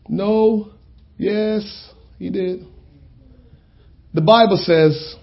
[0.08, 0.70] No,
[1.16, 2.66] yes, he did.
[4.14, 5.16] The Bible says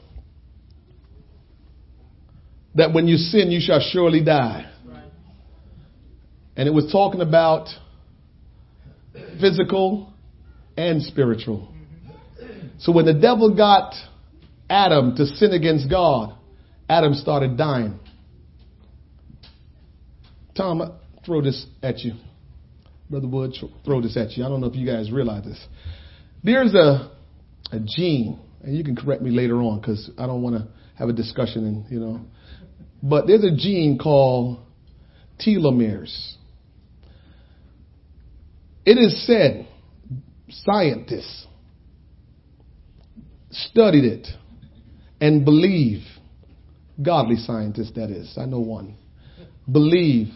[2.76, 4.72] that when you sin, you shall surely die.
[6.56, 7.70] And it was talking about
[9.40, 10.14] physical
[10.78, 11.74] and spiritual.
[12.80, 13.94] So when the devil got
[14.70, 16.36] Adam to sin against God,
[16.88, 18.00] Adam started dying.
[20.56, 22.14] Tom, throw this at you.
[23.10, 23.56] Brother Wood,
[23.86, 24.46] throw this at you.
[24.46, 25.66] I don't know if you guys realize this.
[26.44, 27.12] There's a,
[27.72, 31.10] a gene, and you can correct me later on because I don't want to have
[31.10, 32.22] a discussion and, you know,
[33.02, 34.60] but there's a gene called
[35.40, 36.36] telomeres.
[38.86, 39.68] It is said,
[40.50, 41.48] scientists
[43.52, 44.28] studied it
[45.22, 46.02] and believe,
[47.02, 48.96] godly scientists that is, I know one,
[49.72, 50.30] believe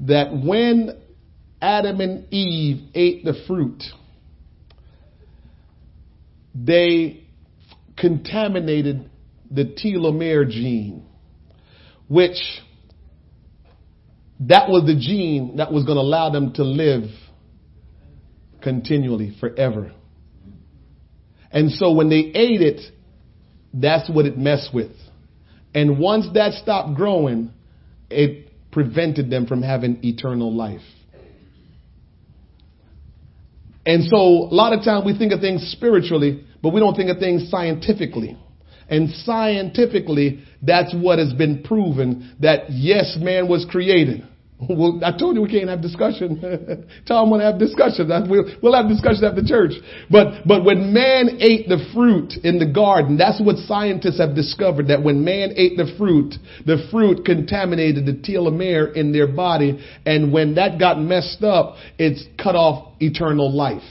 [0.00, 0.90] that when
[1.60, 3.82] Adam and Eve ate the fruit,
[6.54, 7.24] they
[7.96, 9.10] contaminated
[9.50, 11.06] the telomere gene,
[12.08, 12.38] which
[14.40, 17.04] that was the gene that was going to allow them to live
[18.62, 19.92] continually forever.
[21.50, 22.80] And so when they ate it,
[23.72, 24.92] that's what it messed with.
[25.74, 27.52] And once that stopped growing,
[28.10, 30.82] it prevented them from having eternal life.
[33.84, 37.10] And so a lot of times we think of things spiritually, but we don't think
[37.10, 38.36] of things scientifically.
[38.88, 44.26] And scientifically, that's what has been proven that yes, man was created.
[44.60, 46.88] Well, I told you we can't have discussion.
[47.06, 48.08] Tom want to have discussion.
[48.28, 49.72] We'll, we'll have discussion after church.
[50.10, 54.88] But, but when man ate the fruit in the garden, that's what scientists have discovered
[54.88, 56.34] that when man ate the fruit,
[56.66, 59.78] the fruit contaminated the telomere in their body.
[60.04, 63.82] And when that got messed up, it's cut off eternal life.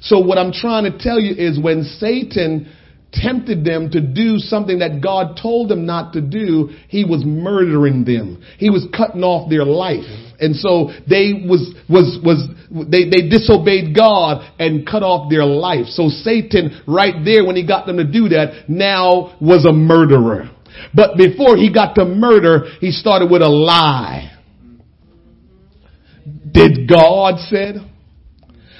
[0.00, 2.68] So what I'm trying to tell you is when Satan
[3.14, 8.04] tempted them to do something that God told them not to do, he was murdering
[8.04, 8.42] them.
[8.58, 10.04] He was cutting off their life.
[10.40, 12.48] And so they was, was, was,
[12.90, 15.86] they, they disobeyed God and cut off their life.
[15.86, 20.50] So Satan right there when he got them to do that now was a murderer.
[20.92, 24.32] But before he got to murder, he started with a lie.
[26.50, 27.76] Did God said?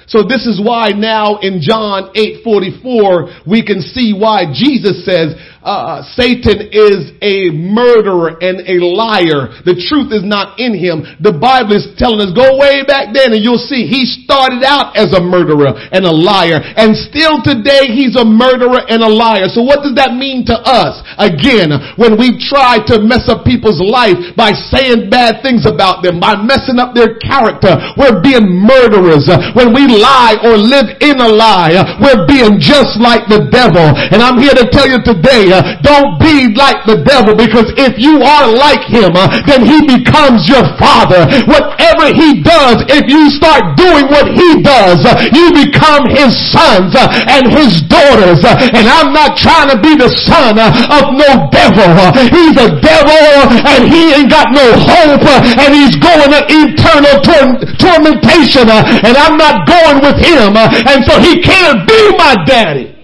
[0.07, 6.05] So this is why now in John 8:44 we can see why Jesus says uh,
[6.13, 9.49] Satan is a murderer and a liar.
[9.65, 11.01] The truth is not in him.
[11.17, 14.93] The Bible is telling us go way back then and you'll see he started out
[14.93, 19.49] as a murderer and a liar and still today he's a murderer and a liar.
[19.49, 21.01] So what does that mean to us?
[21.17, 26.21] Again, when we try to mess up people's life by saying bad things about them,
[26.21, 29.25] by messing up their character, we're being murderers.
[29.57, 33.81] When we lie or live in a lie, we're being just like the devil.
[34.13, 37.99] And I'm here to tell you today, uh, don't be like the devil because if
[37.99, 41.27] you are like him, uh, then he becomes your father.
[41.45, 46.95] Whatever he does, if you start doing what he does, uh, you become his sons
[46.95, 48.41] uh, and his daughters.
[48.43, 51.91] Uh, and I'm not trying to be the son uh, of no devil.
[52.31, 53.25] He's a devil
[53.65, 55.25] and he ain't got no hope
[55.59, 61.19] and he's going to eternal tor- tormentation and I'm not going with him and so
[61.19, 62.94] he can't be my daddy.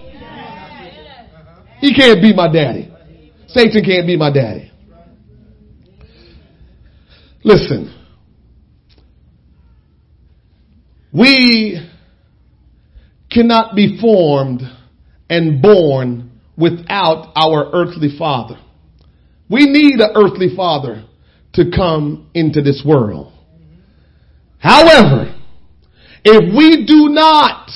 [1.82, 2.88] He can't be my daddy.
[3.48, 4.70] Satan can't be my daddy.
[7.42, 7.92] Listen.
[11.12, 11.90] We
[13.32, 14.62] cannot be formed
[15.28, 18.60] and born without our earthly father.
[19.50, 21.04] We need an earthly father
[21.54, 23.32] to come into this world.
[24.58, 25.34] However,
[26.24, 27.70] if we do not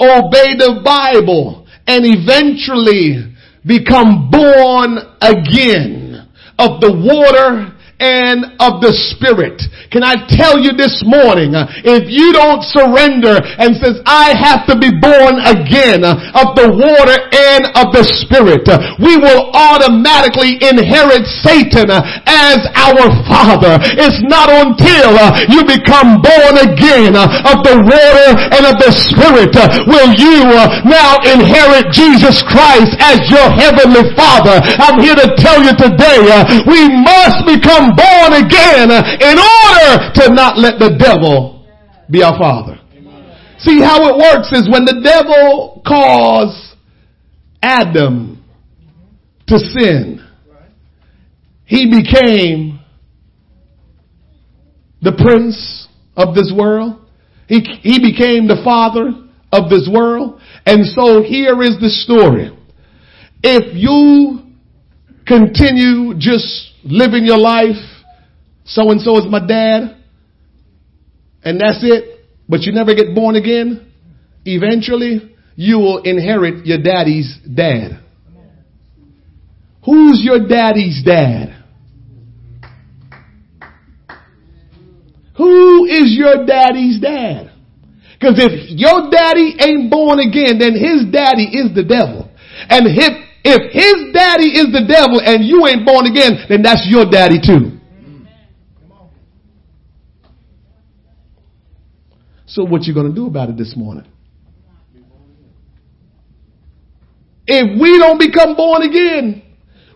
[0.00, 1.57] obey the Bible
[1.88, 3.34] and eventually
[3.66, 9.58] become born again of the water and of the Spirit.
[9.90, 14.70] Can I tell you this morning, uh, if you don't surrender and says, I have
[14.70, 19.50] to be born again uh, of the water and of the Spirit, uh, we will
[19.50, 23.82] automatically inherit Satan as our father.
[23.98, 25.18] It's not until
[25.50, 29.56] you become born again of the water and of the Spirit
[29.88, 30.46] will you
[30.86, 34.60] now inherit Jesus Christ as your heavenly father.
[34.78, 36.20] I'm here to tell you today,
[36.68, 41.66] we must become born again in order to not let the devil
[42.10, 42.80] be our father.
[43.58, 46.76] See how it works is when the devil caused
[47.62, 48.44] Adam
[49.48, 50.24] to sin,
[51.64, 52.80] he became
[55.02, 57.00] the prince of this world.
[57.48, 59.10] He, he became the father
[59.52, 60.40] of this world.
[60.66, 62.56] And so here is the story.
[63.42, 64.47] If you
[65.28, 67.76] continue just living your life.
[68.64, 69.96] So and so is my dad.
[71.44, 72.26] And that's it.
[72.48, 73.92] But you never get born again.
[74.44, 78.00] Eventually, you will inherit your daddy's dad.
[79.84, 81.54] Who's your daddy's dad?
[85.36, 87.52] Who is your daddy's dad?
[88.18, 92.28] Because if your daddy ain't born again, then his daddy is the devil.
[92.68, 96.84] And if, if his daddy is the devil and you ain't born again, then that's
[96.86, 97.80] your daddy too.
[102.46, 104.04] So what you going to do about it this morning?
[107.46, 109.42] If we don't become born again,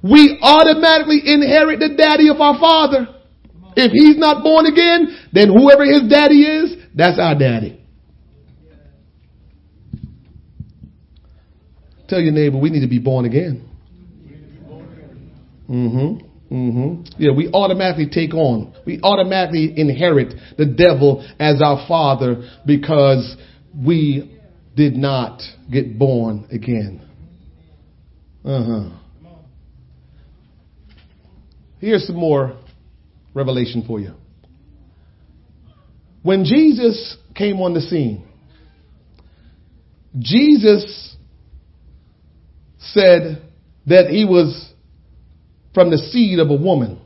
[0.03, 3.09] we automatically inherit the daddy of our father.
[3.77, 7.82] If he's not born again, then whoever his daddy is, that's our daddy.
[12.13, 13.67] Tell your neighbor we need to be born again.
[15.67, 16.55] Mm-hmm.
[16.55, 17.03] Mm-hmm.
[17.17, 23.35] Yeah, we automatically take on, we automatically inherit the devil as our father because
[23.75, 24.39] we
[24.77, 25.41] did not
[25.73, 27.01] get born again.
[28.45, 29.31] Uh huh.
[31.79, 32.59] Here's some more
[33.33, 34.13] revelation for you.
[36.23, 38.29] When Jesus came on the scene,
[40.19, 41.12] Jesus
[42.83, 43.43] said
[43.87, 44.73] that he was
[45.75, 47.01] from the seed of a woman.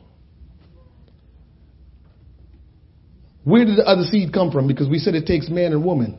[3.44, 4.66] Where did the other seed come from?
[4.66, 6.18] Because we said it takes man and woman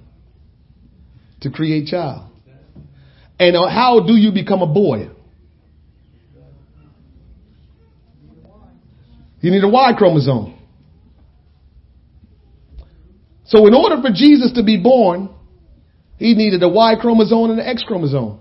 [1.41, 2.31] to create child.
[3.39, 5.09] And uh, how do you become a boy?
[9.41, 10.57] You need a Y chromosome.
[13.45, 15.29] So in order for Jesus to be born,
[16.17, 18.39] he needed a Y chromosome and an X chromosome.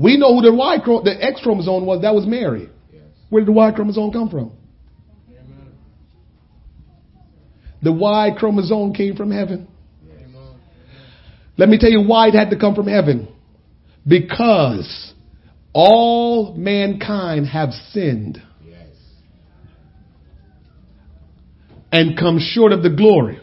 [0.00, 2.02] We know who the Y the X chromosome was.
[2.02, 2.70] That was Mary.
[3.28, 4.52] Where did the Y chromosome come from?
[7.82, 9.68] The Y chromosome came from heaven.
[11.58, 13.28] Let me tell you why it had to come from heaven.
[14.08, 15.12] Because
[15.74, 18.42] all mankind have sinned
[21.92, 23.38] and come short of the glory.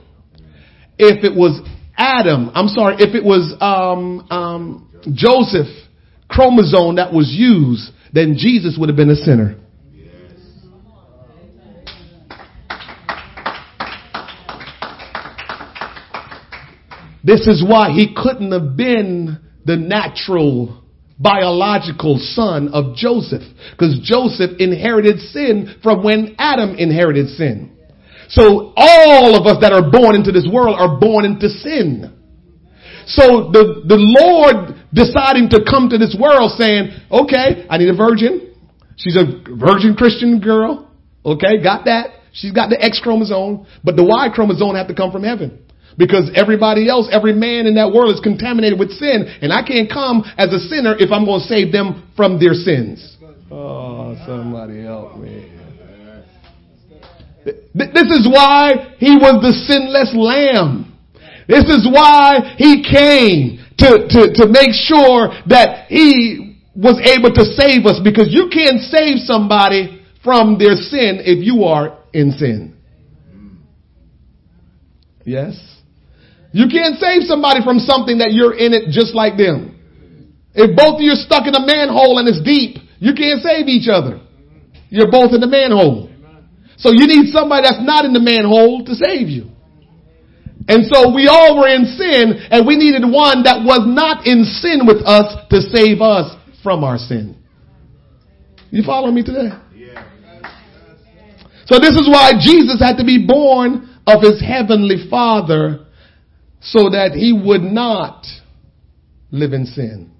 [0.97, 1.61] If it was
[1.95, 5.67] Adam, I'm sorry, if it was um, um, Joseph
[6.29, 9.57] chromosome that was used, then Jesus would have been a sinner.
[17.23, 20.81] This is why he couldn't have been the natural
[21.19, 27.75] biological son of Joseph because Joseph inherited sin from when Adam inherited sin.
[28.29, 32.13] So all of us that are born into this world are born into sin.
[33.07, 37.95] So the, the Lord deciding to come to this world saying, okay, I need a
[37.95, 38.53] virgin.
[38.97, 39.25] She's a
[39.55, 40.89] virgin Christian girl.
[41.23, 42.17] Okay, got that.
[42.33, 45.63] She's got the X chromosome, but the Y chromosome have to come from heaven.
[45.97, 49.89] Because everybody else, every man in that world is contaminated with sin, and I can't
[49.89, 53.17] come as a sinner if I'm going to save them from their sins.
[53.49, 55.51] Oh, somebody help me.
[57.73, 60.93] This is why he was the sinless lamb.
[61.47, 67.45] This is why he came to, to, to make sure that he was able to
[67.57, 72.77] save us because you can't save somebody from their sin if you are in sin.
[75.25, 75.57] Yes?
[76.53, 79.75] You can't save somebody from something that you're in it just like them.
[80.53, 83.67] If both of you are stuck in a manhole and it's deep, you can't save
[83.67, 84.21] each other.
[84.89, 86.09] You're both in the manhole.
[86.77, 89.51] So you need somebody that's not in the manhole to save you.
[90.67, 94.43] And so we all were in sin and we needed one that was not in
[94.43, 97.37] sin with us to save us from our sin.
[98.69, 99.49] You follow me today?
[101.67, 105.85] So this is why Jesus had to be born of his heavenly father
[106.61, 108.25] so that he would not
[109.31, 110.11] live in sin.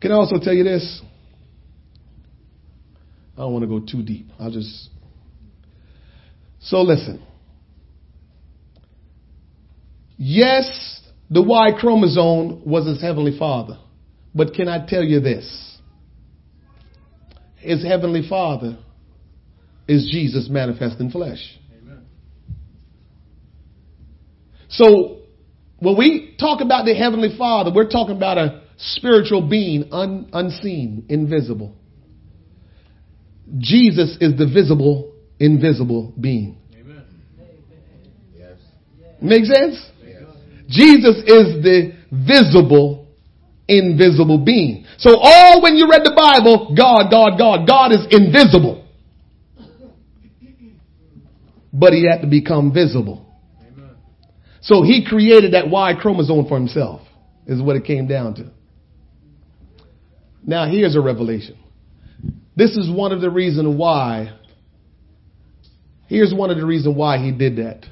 [0.00, 1.00] Can I also tell you this?
[3.36, 4.26] I don't want to go too deep.
[4.38, 4.90] I'll just.
[6.60, 7.24] So listen.
[10.24, 11.00] Yes,
[11.30, 13.76] the Y chromosome was his heavenly father.
[14.32, 15.78] But can I tell you this?
[17.56, 18.78] His heavenly father
[19.88, 21.58] is Jesus manifest in flesh.
[21.76, 22.04] Amen.
[24.68, 25.22] So
[25.80, 31.04] when we talk about the heavenly father, we're talking about a spiritual being, un, unseen,
[31.08, 31.74] invisible.
[33.58, 36.58] Jesus is the visible, invisible being.
[36.78, 37.04] Amen.
[38.36, 38.58] Yes.
[39.20, 39.91] Make sense?
[40.72, 43.06] Jesus is the visible,
[43.68, 44.86] invisible being.
[44.96, 48.88] So all when you read the Bible, God, God, God, God is invisible.
[51.72, 53.26] But he had to become visible.
[54.62, 57.02] So he created that Y chromosome for himself,
[57.46, 58.50] is what it came down to.
[60.44, 61.58] Now here's a revelation.
[62.56, 64.38] This is one of the reasons why,
[66.08, 67.84] here's one of the reasons why he did that.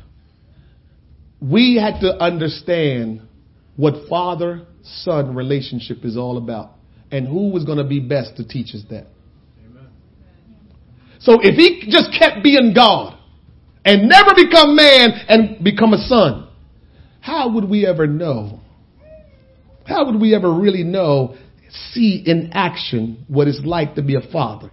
[1.40, 3.22] We had to understand
[3.76, 6.72] what father son relationship is all about
[7.10, 9.06] and who was going to be best to teach us that.
[11.20, 13.18] So if he just kept being God
[13.84, 16.48] and never become man and become a son,
[17.20, 18.60] how would we ever know?
[19.84, 21.36] How would we ever really know,
[21.92, 24.70] see in action what it's like to be a father?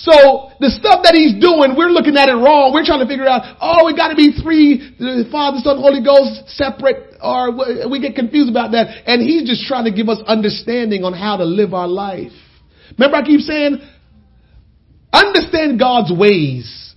[0.00, 2.72] So the stuff that he's doing, we're looking at it wrong.
[2.72, 6.00] We're trying to figure out, oh, it got to be three, the Father, Son, Holy
[6.00, 7.52] Ghost, separate, or
[7.90, 9.04] we get confused about that.
[9.04, 12.32] And he's just trying to give us understanding on how to live our life.
[12.96, 13.78] Remember I keep saying,
[15.12, 16.94] understand God's ways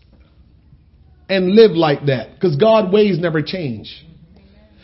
[1.27, 4.05] and live like that because God's ways never change.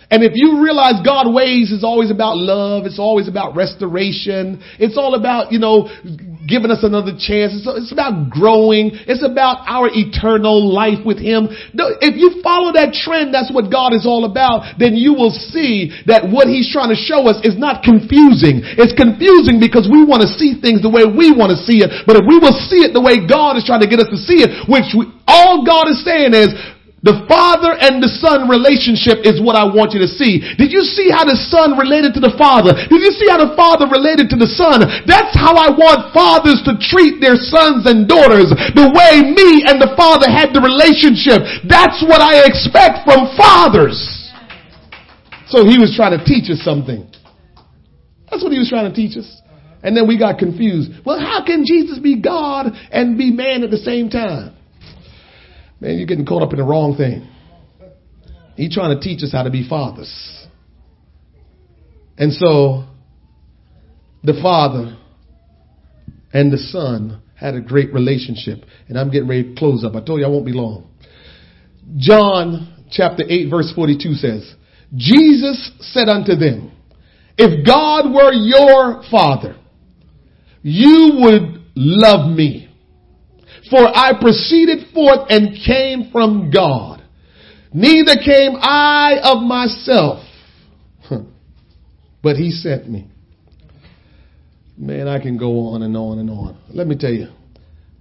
[0.10, 4.98] And if you realize God ways is always about love, it's always about restoration, it's
[4.98, 5.86] all about, you know,
[6.50, 7.54] giving us another chance.
[7.54, 8.98] It's, it's about growing.
[9.06, 11.54] It's about our eternal life with Him.
[12.02, 15.94] If you follow that trend, that's what God is all about, then you will see
[16.10, 18.66] that what He's trying to show us is not confusing.
[18.66, 21.94] It's confusing because we want to see things the way we want to see it.
[22.10, 24.18] But if we will see it the way God is trying to get us to
[24.18, 26.50] see it, which we, all God is saying is,
[27.00, 30.44] the father and the son relationship is what I want you to see.
[30.60, 32.76] Did you see how the son related to the father?
[32.76, 34.84] Did you see how the father related to the son?
[35.08, 38.52] That's how I want fathers to treat their sons and daughters.
[38.76, 41.48] The way me and the father had the relationship.
[41.64, 43.96] That's what I expect from fathers.
[45.48, 47.08] So he was trying to teach us something.
[48.30, 49.26] That's what he was trying to teach us.
[49.82, 50.92] And then we got confused.
[51.06, 54.59] Well, how can Jesus be God and be man at the same time?
[55.80, 57.28] Man, you're getting caught up in the wrong thing.
[58.56, 60.48] He's trying to teach us how to be fathers.
[62.18, 62.84] And so,
[64.24, 64.98] the father
[66.34, 68.66] and the son had a great relationship.
[68.90, 69.96] And I'm getting ready to close up.
[69.96, 70.90] I told you I won't be long.
[71.98, 74.56] John chapter 8 verse 42 says,
[74.96, 76.72] Jesus said unto them,
[77.38, 79.56] if God were your father,
[80.62, 82.69] you would love me
[83.70, 87.04] for I proceeded forth and came from God.
[87.74, 90.26] Neither came I of myself,
[92.24, 93.08] but he sent me.
[94.78, 96.58] Man, I can go on and on and on.
[96.70, 97.28] Let me tell you.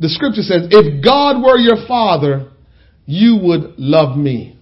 [0.00, 2.52] The scripture says, if God were your father,
[3.04, 4.56] you would love me.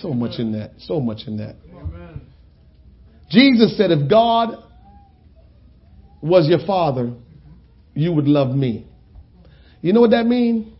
[0.00, 0.72] So much in that.
[0.78, 1.56] So much in that.
[3.30, 4.62] Jesus said, if God
[6.22, 7.12] was your father,
[7.94, 8.86] you would love me.
[9.80, 10.72] You know what that means?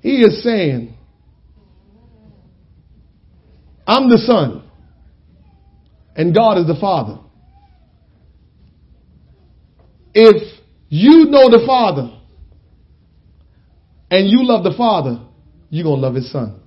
[0.00, 0.94] He is saying,
[3.86, 4.62] I'm the son
[6.14, 7.18] and God is the father.
[10.14, 12.16] If you know the father
[14.10, 15.20] and you love the father,
[15.68, 16.60] you're going to love his son.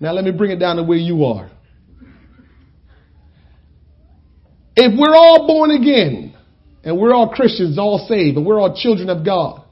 [0.00, 1.50] Now let me bring it down to where you are.
[4.76, 6.34] If we're all born again
[6.82, 9.62] and we're all Christians, all saved, and we're all children of God,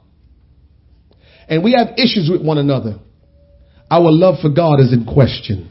[1.47, 2.99] and we have issues with one another,
[3.91, 5.69] our love for God is in question.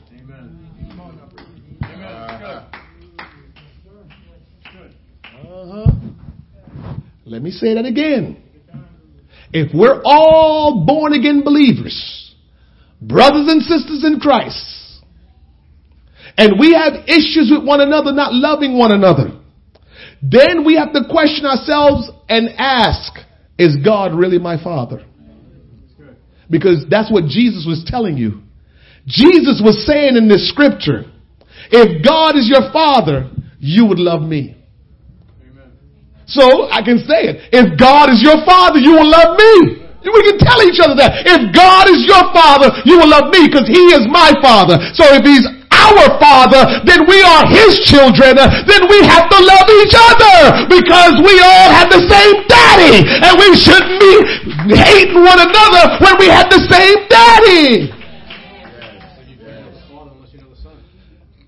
[5.35, 5.91] Uh-huh.
[7.25, 8.43] Let me say that again.
[9.53, 12.35] If we're all born again believers,
[13.01, 14.82] brothers and sisters in Christ,
[16.37, 19.39] and we have issues with one another, not loving one another,
[20.23, 23.13] then we have to question ourselves and ask,
[23.59, 25.05] is God really my father?
[26.51, 28.43] Because that's what Jesus was telling you.
[29.07, 31.05] Jesus was saying in this scripture,
[31.71, 34.57] if God is your father, you would love me.
[36.27, 37.51] So I can say it.
[37.53, 39.83] If God is your father, you will love me.
[40.03, 41.23] We can tell each other that.
[41.29, 44.79] If God is your father, you will love me because he is my father.
[44.99, 45.47] So if he's
[45.83, 51.19] our Father, then we are His children, then we have to love each other because
[51.19, 54.15] we all have the same daddy and we shouldn't be
[54.79, 57.93] hating one another when we have the same daddy.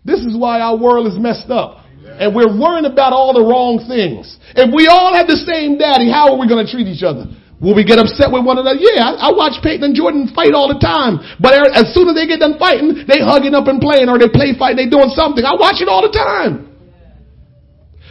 [0.05, 1.81] This is why our world is messed up.
[2.05, 4.39] And we're worrying about all the wrong things.
[4.55, 7.27] If we all have the same daddy, how are we going to treat each other?
[7.65, 8.77] Will we get upset with one another?
[8.77, 11.17] Yeah, I, I, watch Peyton and Jordan fight all the time.
[11.41, 14.21] But er, as soon as they get done fighting, they hugging up and playing or
[14.21, 15.41] they play fight, they doing something.
[15.41, 16.69] I watch it all the time.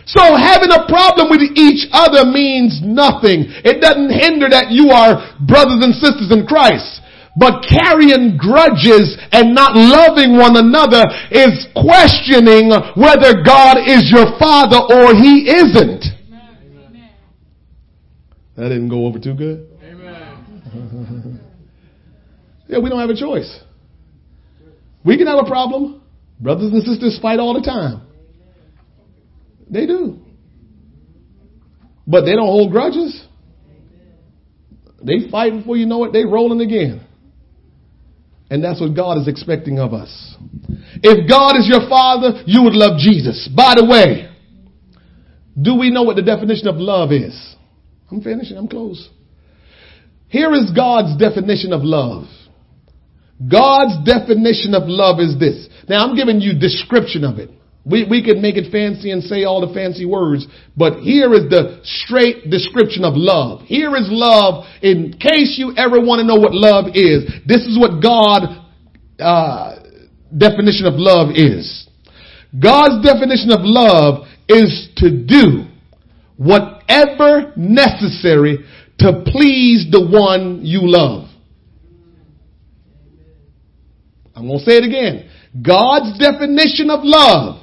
[0.09, 3.45] So having a problem with each other means nothing.
[3.61, 7.05] It doesn't hinder that you are brothers and sisters in Christ.
[7.37, 14.81] But carrying grudges and not loving one another is questioning whether God is your father
[14.81, 16.12] or he isn't.
[18.55, 19.67] That didn't go over too good.
[19.83, 21.39] Amen.
[22.67, 23.61] yeah, we don't have a choice.
[25.03, 26.01] We can have a problem.
[26.39, 28.05] Brothers and sisters fight all the time.
[29.69, 30.19] They do.
[32.05, 33.25] But they don't hold grudges.
[35.01, 37.05] They fight before you know it, they rolling again.
[38.49, 40.35] And that's what God is expecting of us.
[41.01, 43.49] If God is your father, you would love Jesus.
[43.53, 44.29] By the way,
[45.59, 47.55] do we know what the definition of love is?
[48.13, 49.09] I'm finishing, I'm close.
[50.27, 52.25] Here is God's definition of love.
[53.49, 55.67] God's definition of love is this.
[55.89, 57.49] Now I'm giving you description of it.
[57.85, 60.45] We, we could make it fancy and say all the fancy words,
[60.77, 63.61] but here is the straight description of love.
[63.61, 67.25] Here is love in case you ever want to know what love is.
[67.45, 68.63] This is what God,
[69.19, 69.75] uh,
[70.37, 71.89] definition of love is.
[72.57, 75.65] God's definition of love is to do
[76.93, 78.65] whatever necessary
[78.99, 81.29] to please the one you love.
[84.35, 85.29] I'm going to say it again.
[85.61, 87.61] God's definition of love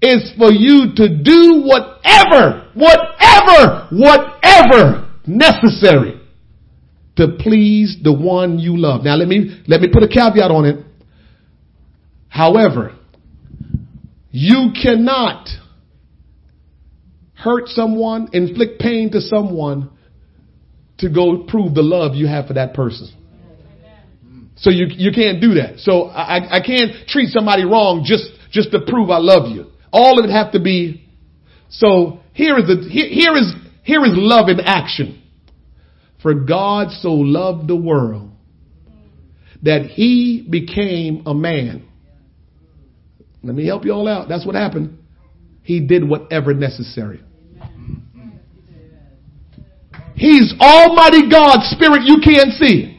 [0.00, 6.20] is for you to do whatever, whatever, whatever necessary
[7.16, 9.02] to please the one you love.
[9.04, 10.84] Now let me, let me put a caveat on it.
[12.28, 12.94] However,
[14.30, 15.48] you cannot
[17.36, 19.90] hurt someone, inflict pain to someone
[20.98, 23.12] to go prove the love you have for that person.
[24.56, 25.80] So you, you can't do that.
[25.80, 29.66] So I, I can't treat somebody wrong just, just to prove I love you.
[29.92, 31.06] All of it have to be.
[31.68, 35.22] So here is the, here, here is, here is love in action.
[36.22, 38.30] For God so loved the world
[39.62, 41.86] that he became a man.
[43.42, 44.28] Let me help you all out.
[44.28, 44.98] That's what happened.
[45.62, 47.22] He did whatever necessary.
[50.16, 52.96] He's Almighty God, Spirit you can't see.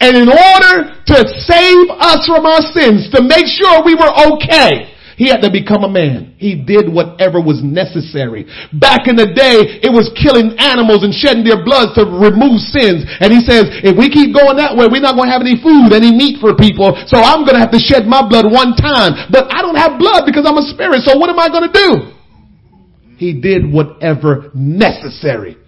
[0.00, 4.90] And in order to save us from our sins, to make sure we were okay,
[5.14, 6.34] he had to become a man.
[6.42, 8.48] He did whatever was necessary.
[8.74, 13.06] Back in the day, it was killing animals and shedding their blood to remove sins.
[13.22, 15.60] And he says, if we keep going that way, we're not going to have any
[15.62, 16.98] food, any meat for people.
[17.06, 19.30] So I'm going to have to shed my blood one time.
[19.30, 21.06] But I don't have blood because I'm a spirit.
[21.06, 21.88] So what am I going to do?
[23.22, 25.61] He did whatever necessary.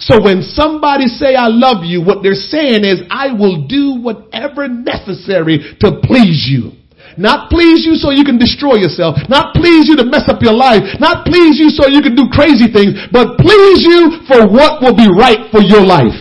[0.00, 4.66] So when somebody say I love you, what they're saying is I will do whatever
[4.66, 6.72] necessary to please you.
[7.18, 9.16] Not please you so you can destroy yourself.
[9.28, 10.82] Not please you to mess up your life.
[11.00, 14.96] Not please you so you can do crazy things, but please you for what will
[14.96, 16.16] be right for your life.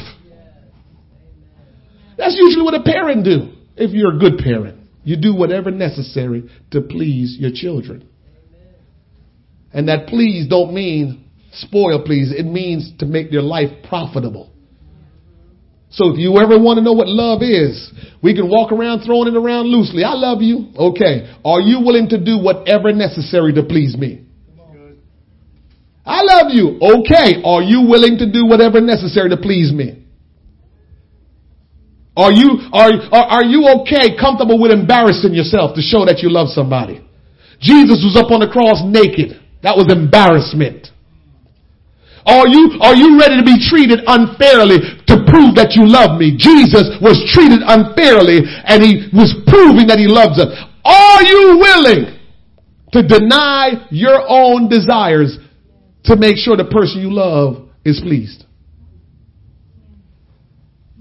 [2.17, 3.53] That's usually what a parent do.
[3.77, 8.07] If you're a good parent, you do whatever necessary to please your children.
[9.71, 12.31] And that please don't mean spoil please.
[12.31, 14.51] It means to make their life profitable.
[15.91, 17.91] So if you ever want to know what love is,
[18.21, 20.03] we can walk around throwing it around loosely.
[20.03, 20.69] I love you.
[20.77, 21.33] Okay.
[21.43, 24.25] Are you willing to do whatever necessary to please me?
[26.05, 26.77] I love you.
[26.77, 27.41] Okay.
[27.43, 30.05] Are you willing to do whatever necessary to please me?
[32.19, 36.29] Are you, are, are, are you okay, comfortable with embarrassing yourself to show that you
[36.29, 36.99] love somebody?
[37.61, 39.39] Jesus was up on the cross naked.
[39.63, 40.87] That was embarrassment.
[42.29, 44.77] Are you, are you ready to be treated unfairly
[45.09, 46.37] to prove that you love me?
[46.37, 50.53] Jesus was treated unfairly and he was proving that he loves us.
[50.85, 52.19] Are you willing
[52.93, 55.39] to deny your own desires
[56.05, 58.45] to make sure the person you love is pleased?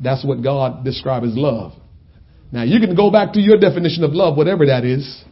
[0.00, 1.72] That's what God describes as love.
[2.52, 5.24] Now you can go back to your definition of love, whatever that is.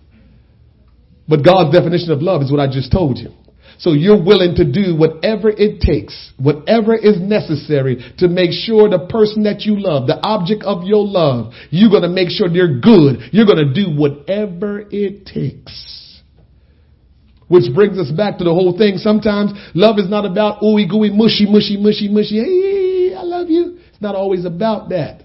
[1.26, 3.32] But God's definition of love is what I just told you.
[3.78, 9.06] So you're willing to do whatever it takes, whatever is necessary to make sure the
[9.08, 12.80] person that you love, the object of your love, you're going to make sure they're
[12.80, 13.32] good.
[13.32, 16.22] You're going to do whatever it takes.
[17.48, 18.96] Which brings us back to the whole thing.
[18.96, 22.42] Sometimes love is not about ooey gooey mushy mushy mushy mushy.
[22.42, 23.78] Hey, I love you.
[23.88, 25.22] It's not always about that.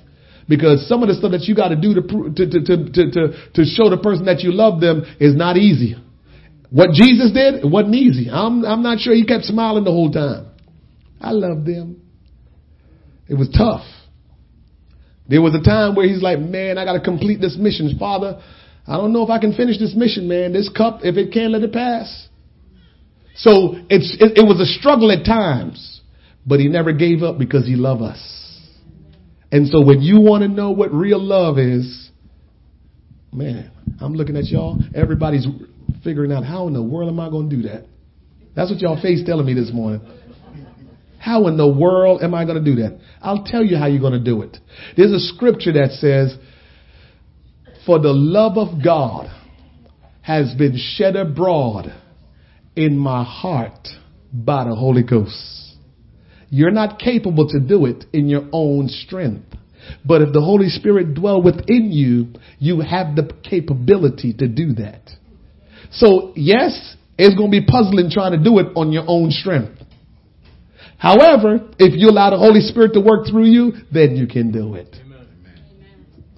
[0.48, 3.52] Because some of the stuff that you got to do to, to, to, to, to,
[3.54, 5.96] to show the person that you love them is not easy.
[6.72, 8.30] What Jesus did, it wasn't easy.
[8.32, 10.48] I'm, I'm not sure he kept smiling the whole time.
[11.20, 12.02] I loved them.
[13.28, 13.86] It was tough.
[15.28, 17.98] There was a time where he's like, man, I got to complete this mission.
[18.00, 18.42] Father,
[18.88, 20.54] I don't know if I can finish this mission, man.
[20.54, 22.30] This cup, if it can't let it pass.
[23.36, 26.02] So it's, it, it was a struggle at times,
[26.46, 28.60] but he never gave up because he loved us.
[29.52, 32.10] And so when you want to know what real love is,
[33.34, 34.82] man, I'm looking at y'all.
[34.96, 35.46] Everybody's
[36.04, 37.86] figuring out how in the world am I going to do that?
[38.56, 40.02] That's what y'all face telling me this morning.
[41.20, 43.00] How in the world am I going to do that?
[43.22, 44.58] I'll tell you how you're going to do it.
[44.98, 46.36] There's a scripture that says,
[47.86, 49.30] For the love of God
[50.22, 51.94] has been shed abroad
[52.76, 53.88] in my heart
[54.34, 55.76] by the Holy Ghost.
[56.50, 59.46] You're not capable to do it in your own strength.
[60.06, 65.02] But if the Holy Spirit dwell within you, you have the capability to do that.
[65.92, 69.82] So yes, it's going to be puzzling trying to do it on your own strength.
[70.98, 74.76] However, if you allow the Holy Spirit to work through you, then you can do
[74.76, 74.96] it.
[75.04, 75.28] Amen.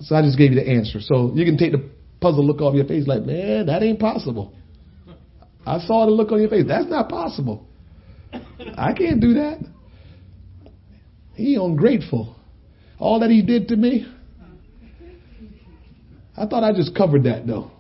[0.02, 1.00] So I just gave you the answer.
[1.02, 1.90] So you can take the
[2.22, 4.54] puzzle look off your face like, man, that ain't possible.
[5.66, 6.64] I saw the look on your face.
[6.68, 7.68] That's not possible.
[8.78, 9.60] I can't do that.
[11.36, 12.36] He ungrateful.
[13.00, 14.08] All that he did to me.
[16.38, 17.73] I thought I just covered that though.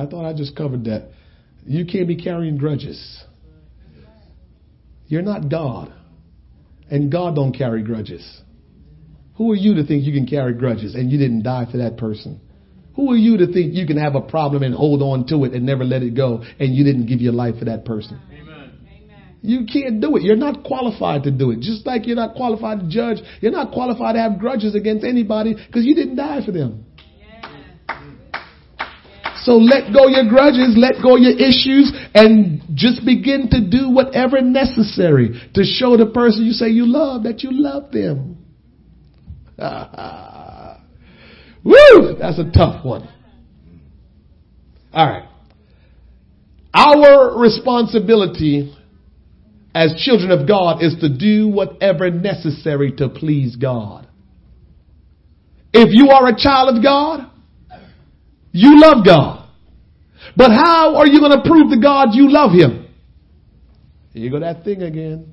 [0.00, 1.10] I thought I just covered that.
[1.66, 3.22] You can't be carrying grudges.
[5.06, 5.92] You're not God.
[6.90, 8.24] And God don't carry grudges.
[9.36, 11.98] Who are you to think you can carry grudges and you didn't die for that
[11.98, 12.40] person?
[12.96, 15.52] Who are you to think you can have a problem and hold on to it
[15.52, 18.20] and never let it go and you didn't give your life for that person?
[18.32, 18.72] Amen.
[19.42, 20.22] You can't do it.
[20.22, 21.60] You're not qualified to do it.
[21.60, 25.54] Just like you're not qualified to judge, you're not qualified to have grudges against anybody
[25.54, 26.84] because you didn't die for them.
[29.42, 34.40] So let go your grudges, let go your issues, and just begin to do whatever
[34.42, 38.36] necessary to show the person you say you love that you love them.
[41.64, 42.16] Woo!
[42.18, 43.08] That's a tough one.
[44.92, 45.28] All right.
[46.72, 48.74] Our responsibility
[49.74, 54.06] as children of God is to do whatever necessary to please God.
[55.72, 57.29] If you are a child of God,
[58.52, 59.48] you love God.
[60.36, 62.88] But how are you going to prove to God you love Him?
[64.12, 65.32] You go that thing again.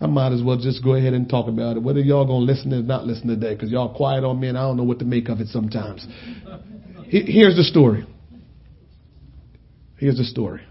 [0.00, 1.82] I might as well just go ahead and talk about it.
[1.82, 4.62] Whether y'all gonna listen or not listen today, because y'all quiet on me and I
[4.62, 6.06] don't know what to make of it sometimes.
[7.08, 8.06] Here's the story.
[9.96, 10.62] Here's the story.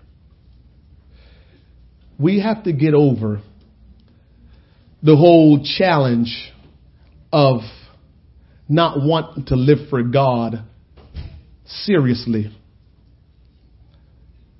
[2.17, 3.41] We have to get over
[5.03, 6.53] the whole challenge
[7.33, 7.59] of
[8.69, 10.63] not wanting to live for God
[11.65, 12.51] seriously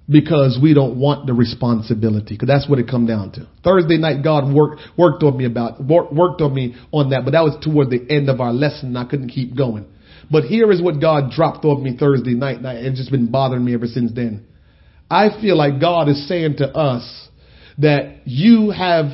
[0.10, 2.36] because we don't want the responsibility.
[2.36, 3.48] Because that's what it come down to.
[3.64, 7.44] Thursday night, God worked worked on me about worked on me on that, but that
[7.44, 8.96] was toward the end of our lesson.
[8.96, 9.86] I couldn't keep going.
[10.30, 13.64] But here is what God dropped on me Thursday night, and it's just been bothering
[13.64, 14.46] me ever since then.
[15.10, 17.30] I feel like God is saying to us
[17.78, 19.06] that you have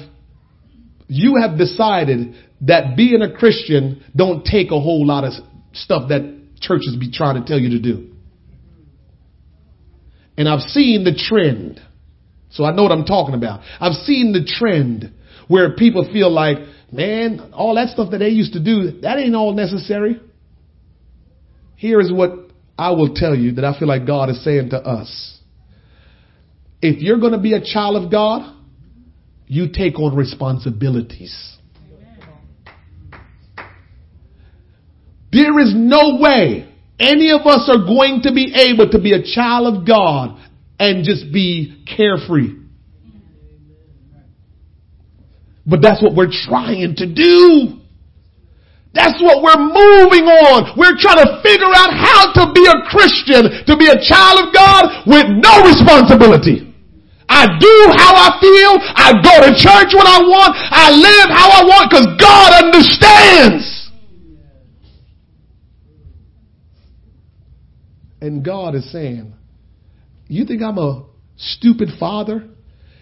[1.08, 5.34] you have decided that being a Christian don't take a whole lot of
[5.74, 6.22] stuff that
[6.60, 8.14] churches be trying to tell you to do.
[10.38, 11.82] And I've seen the trend.
[12.52, 13.62] So I know what I'm talking about.
[13.80, 15.14] I've seen the trend
[15.48, 16.58] where people feel like,
[16.92, 20.20] man, all that stuff that they used to do, that ain't all necessary.
[21.76, 22.32] Here is what
[22.78, 25.40] I will tell you that I feel like God is saying to us.
[26.82, 28.56] If you're going to be a child of God,
[29.48, 31.53] you take on responsibilities.
[35.34, 36.70] There is no way
[37.00, 40.40] any of us are going to be able to be a child of God
[40.80, 42.60] and just be carefree.
[45.66, 47.80] But that's what we're trying to do.
[48.94, 50.78] That's what we're moving on.
[50.78, 54.54] We're trying to figure out how to be a Christian, to be a child of
[54.54, 56.70] God with no responsibility.
[57.26, 58.78] I do how I feel.
[58.94, 60.54] I go to church when I want.
[60.70, 63.83] I live how I want because God understands.
[68.24, 69.34] And God is saying,
[70.30, 71.04] You think I'm a
[71.36, 72.48] stupid father?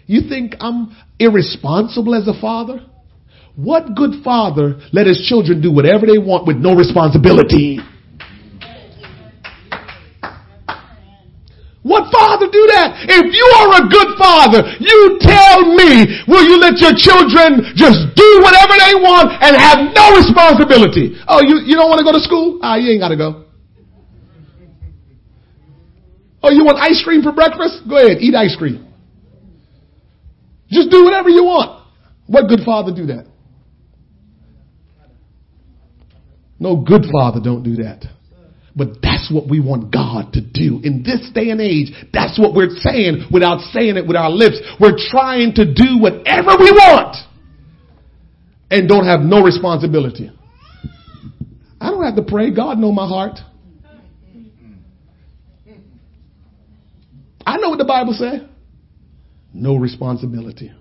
[0.06, 2.84] You think I'm irresponsible as a father?
[3.54, 7.78] What good father let his children do whatever they want with no responsibility?
[11.86, 13.06] What father do that?
[13.06, 18.10] If you are a good father, you tell me, will you let your children just
[18.18, 21.14] do whatever they want and have no responsibility?
[21.28, 22.58] Oh, you, you don't want to go to school?
[22.60, 23.41] Ah, you ain't got to go.
[26.42, 27.82] Oh, you want ice cream for breakfast?
[27.88, 28.88] Go ahead, eat ice cream.
[30.70, 31.86] Just do whatever you want.
[32.26, 33.26] What good father do that?
[36.58, 38.04] No good father don't do that.
[38.74, 41.92] But that's what we want God to do in this day and age.
[42.12, 44.60] That's what we're saying without saying it with our lips.
[44.80, 47.16] We're trying to do whatever we want
[48.70, 50.30] and don't have no responsibility.
[51.80, 52.54] I don't have to pray.
[52.54, 53.38] God know my heart.
[57.46, 58.42] I know what the Bible says.
[59.52, 60.72] No responsibility.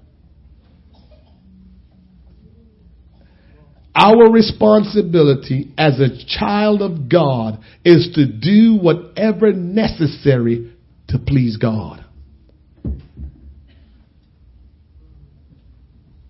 [3.94, 10.74] Our responsibility as a child of God is to do whatever necessary
[11.10, 12.06] to please God.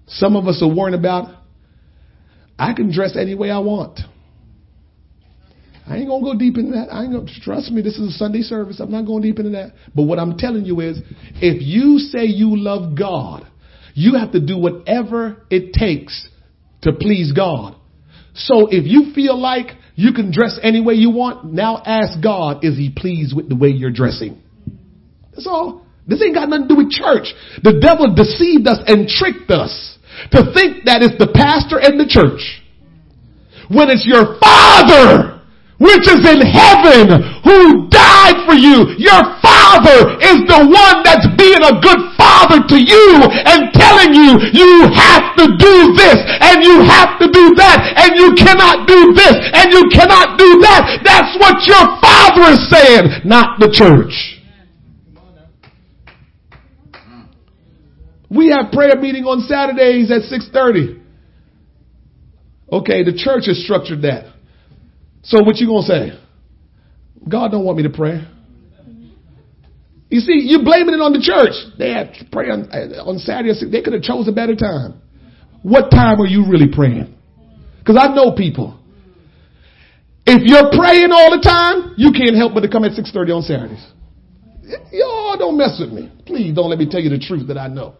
[0.08, 1.34] Some of us are worrying about,
[2.58, 4.02] I can dress any way I want.
[5.88, 6.94] I ain't gonna go deep into that.
[6.94, 7.82] I ain't gonna trust me.
[7.82, 8.80] This is a Sunday service.
[8.80, 9.74] I'm not going deep into that.
[9.96, 11.00] But what I'm telling you is,
[11.36, 13.48] if you say you love God,
[13.94, 16.30] you have to do whatever it takes
[16.84, 17.76] to please God.
[18.34, 22.64] So if you feel like you can dress any way you want, now ask God,
[22.64, 24.42] is he pleased with the way you're dressing?
[25.34, 25.86] That's all.
[26.08, 27.34] This ain't got nothing to do with church.
[27.64, 29.98] The devil deceived us and tricked us
[30.32, 32.62] to think that it's the pastor and the church.
[33.70, 35.41] When it's your father
[35.82, 38.94] which is in heaven, who died for you.
[39.02, 43.06] Your father is the one that's being a good father to you
[43.50, 48.14] and telling you you have to do this and you have to do that and
[48.14, 51.02] you cannot do this and you cannot do that.
[51.02, 54.38] That's what your father is saying, not the church.
[58.30, 61.02] We have prayer meeting on Saturdays at 6:30.
[62.72, 64.32] Okay, the church has structured that.
[65.24, 66.20] So what you gonna say?
[67.28, 68.26] God don't want me to pray.
[70.10, 71.56] You see, you're blaming it on the church.
[71.80, 73.54] They had to pray on, on Saturday.
[73.72, 75.00] They could have chose a better time.
[75.64, 77.16] What time are you really praying?
[77.80, 78.78] Because I know people.
[80.26, 83.42] If you're praying all the time, you can't help but to come at 6.30 on
[83.42, 83.88] Saturdays.
[84.92, 86.12] Y'all don't mess with me.
[86.26, 87.96] Please don't let me tell you the truth that I know.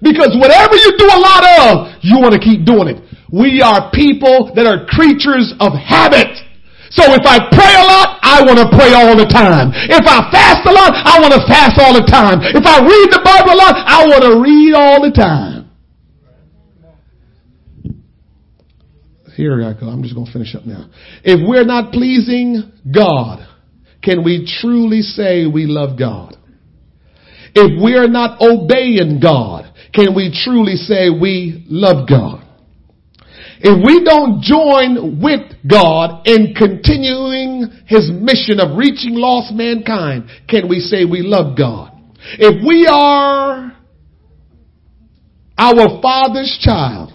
[0.00, 1.72] Because whatever you do a lot of,
[2.02, 2.98] you want to keep doing it.
[3.32, 6.32] We are people that are creatures of habit.
[6.90, 9.74] So if I pray a lot, I want to pray all the time.
[9.74, 12.40] If I fast a lot, I want to fast all the time.
[12.40, 15.68] If I read the Bible a lot, I want to read all the time.
[19.36, 19.86] Here I go.
[19.86, 20.90] I'm just going to finish up now.
[21.22, 23.46] If we're not pleasing God,
[24.02, 26.36] can we truly say we love God?
[27.54, 32.44] If we're not obeying God, can we truly say we love God?
[33.60, 40.68] If we don't join with God in continuing his mission of reaching lost mankind, can
[40.68, 41.92] we say we love God?
[42.38, 43.76] If we are
[45.56, 47.12] our father's child,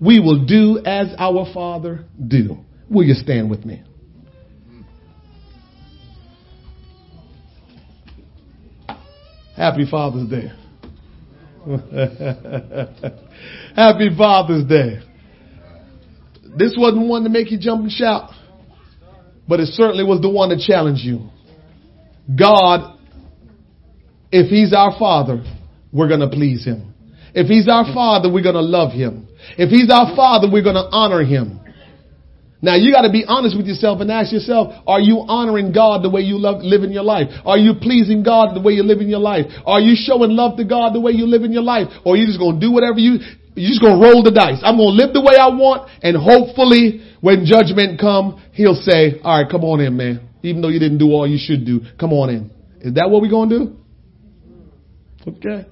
[0.00, 2.58] we will do as our father do.
[2.90, 3.82] Will you stand with me?
[9.56, 10.50] Happy Father's Day.
[13.76, 15.00] Happy Father's Day.
[16.56, 18.30] This wasn't one to make you jump and shout,
[19.46, 21.28] but it certainly was the one to challenge you.
[22.34, 22.98] God,
[24.32, 25.44] if He's our Father,
[25.92, 26.94] we're going to please Him.
[27.34, 29.28] If He's our Father, we're going to love Him.
[29.58, 31.59] If He's our Father, we're going to honor Him.
[32.62, 36.04] Now you got to be honest with yourself and ask yourself, are you honoring God
[36.04, 37.28] the way you love, live your life?
[37.46, 39.46] Are you pleasing God the way you live in your life?
[39.64, 41.88] Are you showing love to God the way you live in your life?
[42.04, 43.16] Or are you just going to do whatever you,
[43.56, 44.60] you're just going to roll the dice.
[44.62, 49.20] I'm going to live the way I want and hopefully when judgment come, he'll say,
[49.24, 50.28] all right, come on in, man.
[50.42, 52.50] Even though you didn't do all you should do, come on in.
[52.80, 53.76] Is that what we're going to do?
[55.28, 55.66] Okay.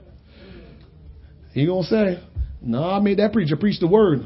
[1.53, 2.23] He going to say,
[2.63, 4.21] no, I made that preacher preach the word.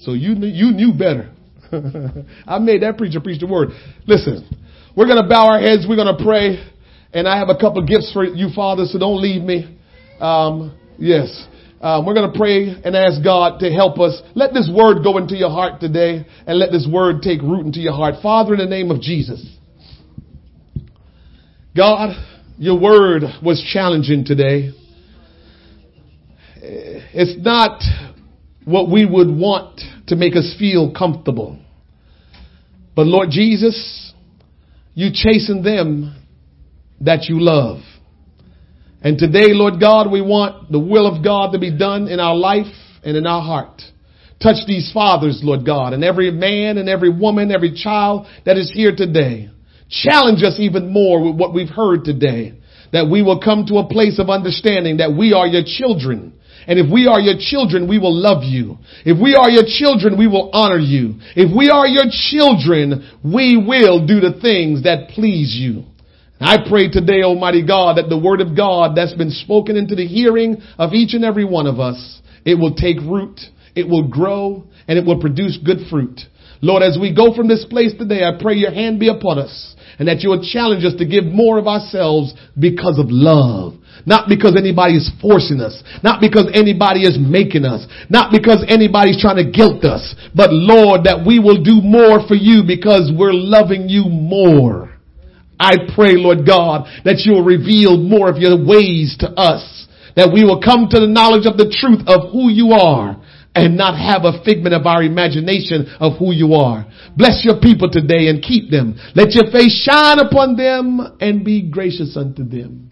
[0.00, 1.32] So you, you knew better.
[2.46, 3.70] I made that preacher preach the word.
[4.06, 4.48] Listen,
[4.96, 5.86] we're going to bow our heads.
[5.88, 6.64] We're going to pray.
[7.12, 9.78] And I have a couple gifts for you, Father, so don't leave me.
[10.20, 11.46] Um, yes.
[11.80, 14.20] Um, we're going to pray and ask God to help us.
[14.34, 17.80] Let this word go into your heart today and let this word take root into
[17.80, 18.16] your heart.
[18.22, 19.46] Father, in the name of Jesus.
[21.76, 22.10] God,
[22.58, 24.72] your word was challenging today.
[26.60, 27.80] It's not
[28.68, 31.58] what we would want to make us feel comfortable.
[32.94, 34.12] But Lord Jesus,
[34.94, 36.14] you chasing them
[37.00, 37.80] that you love.
[39.00, 42.34] And today, Lord God, we want the will of God to be done in our
[42.34, 42.66] life
[43.02, 43.80] and in our heart.
[44.42, 48.70] Touch these fathers, Lord God, and every man and every woman, every child that is
[48.70, 49.48] here today.
[49.88, 52.58] Challenge us even more with what we've heard today.
[52.92, 56.37] That we will come to a place of understanding that we are your children
[56.68, 58.76] And if we are your children, we will love you.
[59.06, 61.14] If we are your children, we will honor you.
[61.34, 65.84] If we are your children, we will do the things that please you.
[66.38, 70.06] I pray today, Almighty God, that the word of God that's been spoken into the
[70.06, 73.40] hearing of each and every one of us, it will take root,
[73.74, 76.20] it will grow, and it will produce good fruit.
[76.60, 79.74] Lord, as we go from this place today, I pray your hand be upon us
[79.98, 83.74] and that you will challenge us to give more of ourselves because of love.
[84.08, 85.84] Not because anybody is forcing us.
[86.02, 87.84] Not because anybody is making us.
[88.08, 90.16] Not because anybody's trying to guilt us.
[90.34, 94.96] But Lord, that we will do more for you because we're loving you more.
[95.60, 99.86] I pray, Lord God, that you will reveal more of your ways to us.
[100.16, 103.20] That we will come to the knowledge of the truth of who you are
[103.54, 106.88] and not have a figment of our imagination of who you are.
[107.14, 108.96] Bless your people today and keep them.
[109.14, 112.88] Let your face shine upon them and be gracious unto them.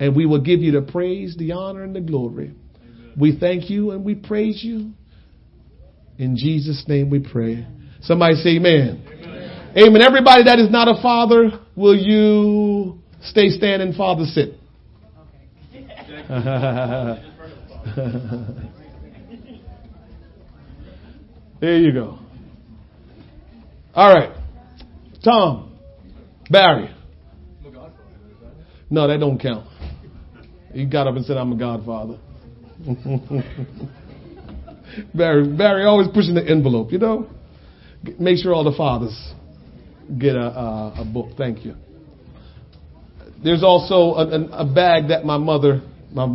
[0.00, 2.54] And we will give you the praise, the honor, and the glory.
[3.16, 4.92] We thank you and we praise you.
[6.18, 7.66] In Jesus' name we pray.
[8.02, 9.06] Somebody say amen.
[9.06, 9.72] Amen.
[9.76, 10.02] amen.
[10.02, 14.54] Everybody that is not a father, will you stay standing, father sit?
[16.30, 17.26] Okay.
[21.60, 22.18] There you go.
[23.94, 24.32] All right.
[25.22, 25.78] Tom.
[26.50, 26.90] Barry.
[28.88, 29.69] No, that don't count.
[30.72, 32.18] He got up and said, I'm a godfather.
[35.14, 37.28] Barry, Barry always pushing the envelope, you know?
[38.18, 39.34] Make sure all the fathers
[40.18, 41.36] get a, a, a book.
[41.36, 41.74] Thank you.
[43.42, 46.26] There's also a, a, a bag that my mother, my